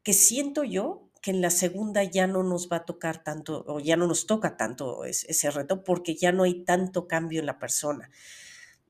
que 0.02 0.14
siento 0.14 0.64
yo 0.64 1.10
que 1.20 1.30
en 1.30 1.42
la 1.42 1.50
segunda 1.50 2.02
ya 2.04 2.26
no 2.26 2.42
nos 2.42 2.70
va 2.72 2.78
a 2.78 2.84
tocar 2.86 3.22
tanto 3.22 3.64
o 3.66 3.80
ya 3.80 3.96
no 3.98 4.06
nos 4.06 4.26
toca 4.26 4.56
tanto 4.56 5.04
ese 5.04 5.50
reto 5.50 5.84
porque 5.84 6.14
ya 6.14 6.32
no 6.32 6.44
hay 6.44 6.64
tanto 6.64 7.06
cambio 7.06 7.40
en 7.40 7.46
la 7.46 7.58
persona. 7.58 8.10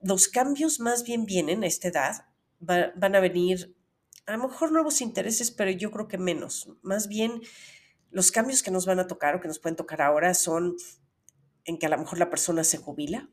Los 0.01 0.29
cambios 0.29 0.81
más 0.81 1.05
bien 1.05 1.27
vienen 1.27 1.63
a 1.63 1.67
esta 1.67 1.89
edad, 1.89 2.27
van 2.59 3.15
a 3.15 3.21
venir 3.21 3.75
a 4.27 4.37
lo 4.37 4.49
mejor 4.49 4.71
nuevos 4.71 5.01
intereses, 5.01 5.51
pero 5.51 5.71
yo 5.71 5.91
creo 5.91 6.09
que 6.09 6.19
menos. 6.19 6.69
Más 6.83 7.09
bien 7.09 7.43
los 8.11 8.31
cambios 8.31 8.63
que 8.63 8.71
nos 8.71 8.87
van 8.87 8.99
a 8.99 9.07
tocar 9.07 9.35
o 9.35 9.41
que 9.41 9.49
nos 9.49 9.59
pueden 9.59 9.77
tocar 9.77 10.03
ahora 10.03 10.35
son 10.35 10.77
en 11.65 11.79
que 11.79 11.87
a 11.87 11.89
lo 11.89 11.99
mejor 11.99 12.19
la 12.19 12.31
persona 12.31 12.65
se 12.65 12.79
jubila, 12.79 13.29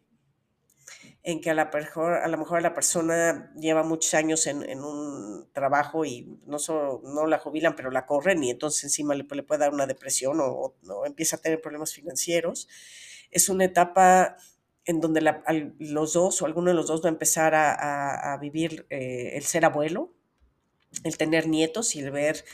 en 1.24 1.42
que 1.42 1.50
a, 1.50 1.54
la 1.54 1.70
mejor, 1.74 2.14
a 2.14 2.28
lo 2.28 2.38
mejor 2.38 2.62
la 2.62 2.74
persona 2.74 3.52
lleva 3.56 3.84
muchos 3.84 4.14
años 4.14 4.48
en, 4.48 4.82
un 4.84 5.50
trabajo 5.54 6.06
y 6.06 6.40
no, 6.46 6.60
solo, 6.60 7.02
no 7.04 7.28
la 7.28 7.40
jubilan, 7.40 7.76
pero 7.76 7.92
la 7.92 8.06
corren 8.06 8.44
y 8.44 8.52
entonces 8.52 8.84
encima 8.86 9.14
le, 9.14 9.26
le 9.30 9.44
puede 9.44 9.60
dar 9.60 9.74
una 9.74 9.88
depresión 9.88 10.40
o, 10.42 10.76
empieza 11.06 11.36
a 11.36 11.40
tener 11.40 11.62
problemas 11.62 11.94
financieros. 11.94 12.68
Es 13.30 13.50
una 13.50 13.66
etapa 13.66 14.38
en 14.88 15.02
donde 15.02 15.21
los 15.80 16.13
dos 16.13 16.41
o 16.41 16.45
alguno 16.45 16.71
de 16.71 16.76
los 16.76 16.88
dos 16.88 17.04
va 17.04 17.10
a 17.10 17.12
empezar 17.12 17.54
a, 17.54 18.38
vivir 18.41 18.88
eh, 18.89 19.34
el 19.36 19.43
ser 19.43 19.65
abuelo, 19.65 20.13
el 21.04 21.17
tener 21.17 21.47
nietos 21.47 21.95
y 21.95 22.00
el 22.00 22.10
ver 22.10 22.45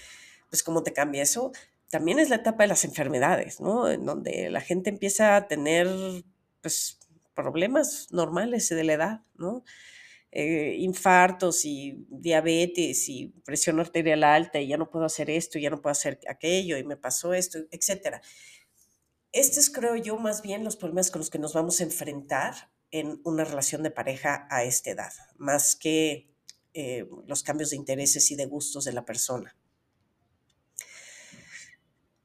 pues 0.50 0.64
cómo 0.64 0.82
te 0.84 0.94
cambia 0.94 1.22
eso. 1.22 1.52
También 1.90 2.18
es 2.18 2.30
la 2.30 2.38
etapa 2.38 2.64
de 2.64 2.70
las 2.70 2.86
enfermedades, 2.86 3.62
¿no? 3.62 3.90
En 3.90 4.04
donde 4.06 4.50
la 4.50 4.62
gente 4.62 4.90
empieza 4.90 5.36
a 5.36 5.48
tener 5.48 5.88
pues 6.62 7.00
problemas 7.36 8.08
normales 8.12 8.68
de 8.68 8.84
la 8.84 8.94
edad, 8.94 9.22
¿no? 9.36 9.64
Eh, 10.32 10.78
infartos 10.80 11.64
y 11.66 12.08
diabetes 12.10 13.08
y 13.10 13.28
presión 13.46 13.80
arterial 13.80 14.24
alta 14.24 14.60
y 14.60 14.68
ya 14.68 14.78
no 14.78 14.90
puedo 14.90 15.06
hacer 15.06 15.30
esto, 15.30 15.60
ya 15.60 15.70
no 15.70 15.80
puedo 15.80 15.92
hacer 15.92 16.20
aquello 16.28 16.80
y 16.80 16.84
me 16.84 16.98
pasó 16.98 17.36
esto, 17.36 17.60
etcétera. 17.70 18.24
Estos 19.34 19.70
creo 19.70 19.98
yo 19.98 20.18
más 20.18 20.42
bien 20.42 20.64
los 20.64 20.78
problemas 20.78 21.12
con 21.12 21.20
los 21.20 21.30
que 21.30 21.40
nos 21.40 21.54
vamos 21.54 21.82
a 21.82 21.84
enfrentar 21.84 22.72
en 22.92 23.20
una 23.26 23.44
relación 23.44 23.84
de 23.84 23.92
pareja 23.92 24.48
a 24.50 24.64
esta 24.64 24.92
edad, 24.92 25.12
más 25.38 25.76
que 25.76 26.34
eh, 26.74 27.06
los 27.28 27.44
cambios 27.44 27.72
de 27.72 27.76
intereses 27.76 28.32
y 28.32 28.36
de 28.36 28.46
gustos 28.46 28.86
de 28.86 28.94
la 28.94 29.04
persona 29.04 29.58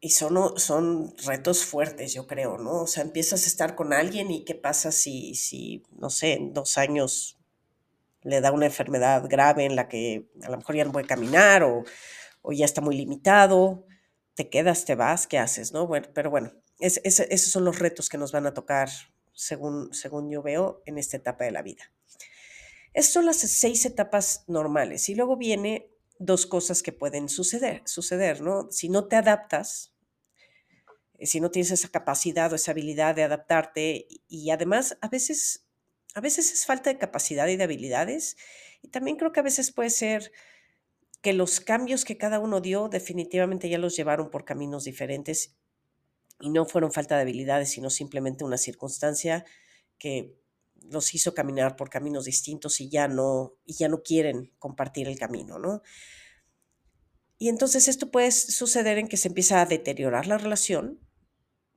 y 0.01 0.11
son, 0.11 0.59
son 0.59 1.15
retos 1.25 1.65
fuertes, 1.65 2.15
yo 2.15 2.27
creo, 2.27 2.59
¿no? 2.59 2.83
O 2.83 2.87
sea, 2.87 3.03
empiezas 3.03 3.45
a 3.45 3.47
estar 3.47 3.75
con 3.75 3.93
alguien 3.93 4.31
y 4.31 4.45
qué 4.45 4.55
pasa 4.55 4.93
si, 4.93 5.35
si, 5.35 5.83
no 5.91 6.09
sé, 6.11 6.35
en 6.35 6.55
dos 6.55 6.79
años 6.79 7.39
le 8.23 8.41
da 8.41 8.53
una 8.53 8.67
enfermedad 8.67 9.25
grave 9.29 9.65
en 9.65 9.77
la 9.77 9.89
que 9.89 10.29
a 10.43 10.51
lo 10.51 10.57
mejor 10.59 10.77
ya 10.77 10.85
no 10.85 10.93
puede 10.93 11.07
caminar 11.07 11.63
o, 11.65 11.85
o 12.43 12.53
ya 12.53 12.65
está 12.65 12.81
muy 12.81 12.97
limitado, 12.97 13.87
te 14.35 14.49
quedas, 14.51 14.85
te 14.85 14.95
vas, 14.95 15.27
¿qué 15.27 15.39
haces, 15.39 15.73
no? 15.73 15.87
Bueno, 15.87 16.09
pero 16.15 16.31
bueno, 16.31 16.53
es, 16.79 17.01
esos 17.05 17.53
son 17.53 17.65
los 17.65 17.79
retos 17.79 18.09
que 18.09 18.19
nos 18.19 18.33
van 18.33 18.47
a 18.47 18.55
tocar, 18.55 18.89
según, 19.33 19.93
según 19.93 20.31
yo 20.31 20.43
veo, 20.43 20.83
en 20.87 20.99
esta 20.99 21.17
etapa 21.17 21.45
de 21.45 21.51
la 21.51 21.63
vida. 21.63 21.93
Estas 22.95 23.13
son 23.13 23.27
las 23.27 23.39
seis 23.39 23.85
etapas 23.85 24.45
normales 24.47 25.09
y 25.09 25.15
luego 25.15 25.37
viene 25.37 25.91
dos 26.19 26.47
cosas 26.47 26.83
que 26.83 26.93
pueden 26.93 27.29
suceder, 27.29 27.83
suceder, 27.85 28.41
¿no? 28.41 28.69
Si 28.71 28.89
no 28.89 29.07
te 29.07 29.17
adaptas, 29.17 29.93
eh, 31.19 31.27
si 31.27 31.41
no 31.41 31.51
tienes 31.51 31.71
esa 31.71 31.89
capacidad 31.89 32.53
o 32.53 32.57
esa 32.57 32.73
habilidad 32.73 33.15
de 33.15 33.25
adaptarte 33.25 34.07
y 34.29 34.51
además 34.51 34.97
a 35.01 35.09
veces 35.09 35.65
a 36.15 36.21
veces 36.21 36.53
es 36.53 36.67
falta 36.67 36.91
de 36.91 36.99
capacidad 36.99 37.47
y 37.49 37.57
de 37.57 37.65
habilidades 37.65 38.37
y 38.83 38.89
también 38.89 39.17
creo 39.17 39.33
que 39.33 39.41
a 39.41 39.45
veces 39.45 39.71
puede 39.71 39.91
ser 39.91 40.33
que 41.21 41.33
los 41.33 41.61
cambios 41.61 42.05
que 42.05 42.17
cada 42.17 42.39
uno 42.39 42.61
dio 42.61 42.89
definitivamente 42.89 43.69
ya 43.69 43.79
los 43.79 43.97
llevaron 43.97 44.31
por 44.31 44.45
caminos 44.45 44.85
diferentes 44.85 45.58
y 46.41 46.51
no 46.51 46.65
fueron 46.65 46.93
falta 46.93 47.17
de 47.17 47.23
habilidades, 47.23 47.71
sino 47.71 47.91
simplemente 47.91 48.45
una 48.45 48.59
circunstancia 48.59 49.45
que 49.99 50.37
los 50.91 51.15
hizo 51.15 51.35
caminar 51.35 51.77
por 51.77 51.91
caminos 51.91 52.25
distintos 52.25 52.81
y 52.81 52.89
ya 52.89 53.09
no, 53.09 53.55
y 53.67 53.75
ya 53.75 53.89
no 53.89 54.03
quieren 54.03 54.53
compartir 54.59 55.09
el 55.09 55.19
camino, 55.19 55.59
¿no? 55.59 55.83
Y 57.39 57.49
entonces 57.49 57.89
esto 57.89 58.11
puede 58.11 58.31
suceder 58.33 58.99
en 58.99 59.09
que 59.09 59.17
se 59.17 59.29
empieza 59.29 59.61
a 59.61 59.67
deteriorar 59.67 60.27
la 60.27 60.39
relación, 60.39 61.01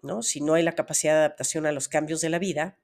¿no? 0.01 0.23
Si 0.23 0.41
no 0.41 0.53
hay 0.55 0.63
la 0.63 0.75
capacidad 0.75 1.13
de 1.13 1.19
adaptación 1.19 1.65
a 1.65 1.71
los 1.71 1.87
cambios 1.87 2.21
de 2.21 2.29
la 2.29 2.39
vida 2.39 2.79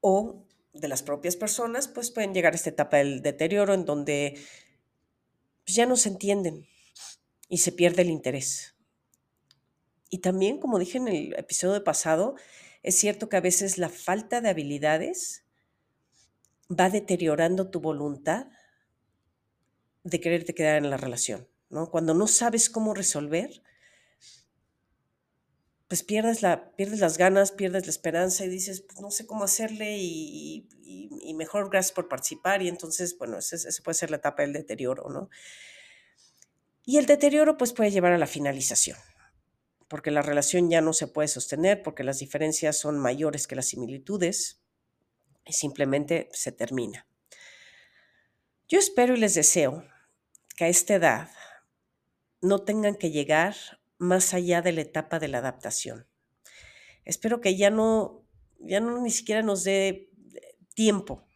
o 0.00 0.44
de 0.72 0.88
las 0.88 1.02
propias 1.02 1.36
personas, 1.36 1.88
pues 1.88 2.10
pueden 2.10 2.34
llegar 2.34 2.52
a 2.52 2.56
esta 2.56 2.70
etapa 2.70 2.98
del 2.98 3.22
deterioro 3.22 3.74
en 3.74 3.84
donde 3.84 4.40
ya 5.66 5.86
no 5.86 5.96
se 5.96 6.08
entienden 6.08 6.66
y 7.48 7.58
se 7.58 7.72
pierde 7.72 8.02
el 8.02 8.10
interés. 8.10 8.74
Y 10.10 10.18
también, 10.18 10.58
como 10.58 10.78
dije 10.78 10.98
en 10.98 11.08
el 11.08 11.34
episodio 11.38 11.82
pasado, 11.82 12.34
es 12.82 12.96
cierto 12.96 13.28
que 13.28 13.36
a 13.36 13.40
veces 13.40 13.78
la 13.78 13.88
falta 13.88 14.40
de 14.40 14.50
habilidades 14.50 15.44
va 16.68 16.90
deteriorando 16.90 17.70
tu 17.70 17.80
voluntad 17.80 18.48
de 20.04 20.20
quererte 20.20 20.54
quedar 20.54 20.76
en 20.76 20.90
la 20.90 20.96
relación, 20.96 21.48
¿no? 21.68 21.90
Cuando 21.90 22.14
no 22.14 22.26
sabes 22.26 22.70
cómo 22.70 22.94
resolver, 22.94 23.62
pues 25.88 26.04
pierdes, 26.04 26.40
la, 26.40 26.70
pierdes 26.76 27.00
las 27.00 27.18
ganas, 27.18 27.50
pierdes 27.50 27.86
la 27.86 27.90
esperanza 27.90 28.44
y 28.44 28.48
dices, 28.48 28.80
pues 28.82 29.00
no 29.00 29.10
sé 29.10 29.26
cómo 29.26 29.44
hacerle 29.44 29.98
y, 29.98 30.68
mejor 31.34 31.70
gracias 31.70 31.92
por 31.92 32.06
participar 32.06 32.60
y 32.60 32.68
entonces, 32.68 33.16
bueno, 33.16 33.38
esa 33.38 33.82
puede 33.82 33.94
ser 33.94 34.10
la 34.10 34.18
etapa 34.18 34.42
del 34.42 34.52
deterioro, 34.52 35.08
¿no? 35.08 35.30
Y 36.84 36.98
el 36.98 37.06
deterioro 37.06 37.56
pues 37.56 37.72
puede 37.72 37.90
llevar 37.90 38.12
a 38.12 38.18
la 38.18 38.26
finalización, 38.26 38.98
porque 39.90 40.12
la 40.12 40.22
relación 40.22 40.70
ya 40.70 40.80
no 40.80 40.92
se 40.92 41.08
puede 41.08 41.26
sostener, 41.26 41.82
porque 41.82 42.04
las 42.04 42.20
diferencias 42.20 42.78
son 42.78 42.96
mayores 42.96 43.48
que 43.48 43.56
las 43.56 43.66
similitudes 43.66 44.62
y 45.44 45.52
simplemente 45.52 46.28
se 46.32 46.52
termina. 46.52 47.08
Yo 48.68 48.78
espero 48.78 49.16
y 49.16 49.18
les 49.18 49.34
deseo 49.34 49.84
que 50.56 50.66
a 50.66 50.68
esta 50.68 50.94
edad 50.94 51.28
no 52.40 52.62
tengan 52.62 52.94
que 52.94 53.10
llegar 53.10 53.56
más 53.98 54.32
allá 54.32 54.62
de 54.62 54.70
la 54.70 54.82
etapa 54.82 55.18
de 55.18 55.26
la 55.26 55.38
adaptación. 55.38 56.06
Espero 57.04 57.40
que 57.40 57.56
ya 57.56 57.70
no, 57.70 58.24
ya 58.60 58.78
no 58.78 59.02
ni 59.02 59.10
siquiera 59.10 59.42
nos 59.42 59.64
dé 59.64 60.08
tiempo 60.74 61.26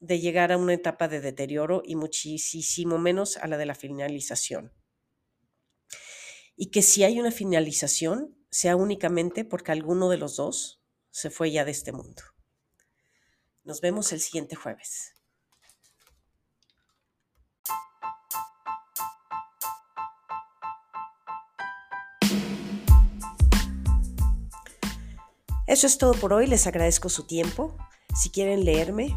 de 0.00 0.18
llegar 0.18 0.50
a 0.50 0.58
una 0.58 0.74
etapa 0.74 1.06
de 1.06 1.20
deterioro 1.20 1.82
y 1.84 1.94
muchísimo 1.94 2.98
menos 2.98 3.36
a 3.36 3.46
la 3.46 3.56
de 3.56 3.66
la 3.66 3.76
finalización 3.76 4.72
y 6.62 6.66
que 6.66 6.82
si 6.82 7.04
hay 7.04 7.18
una 7.18 7.30
finalización 7.30 8.36
sea 8.50 8.76
únicamente 8.76 9.46
porque 9.46 9.72
alguno 9.72 10.10
de 10.10 10.18
los 10.18 10.36
dos 10.36 10.82
se 11.08 11.30
fue 11.30 11.50
ya 11.50 11.64
de 11.64 11.70
este 11.70 11.90
mundo. 11.90 12.22
Nos 13.64 13.80
vemos 13.80 14.12
el 14.12 14.20
siguiente 14.20 14.56
jueves. 14.56 15.14
Eso 25.66 25.86
es 25.86 25.96
todo 25.96 26.12
por 26.12 26.34
hoy, 26.34 26.46
les 26.46 26.66
agradezco 26.66 27.08
su 27.08 27.26
tiempo. 27.26 27.74
Si 28.14 28.28
quieren 28.28 28.66
leerme, 28.66 29.16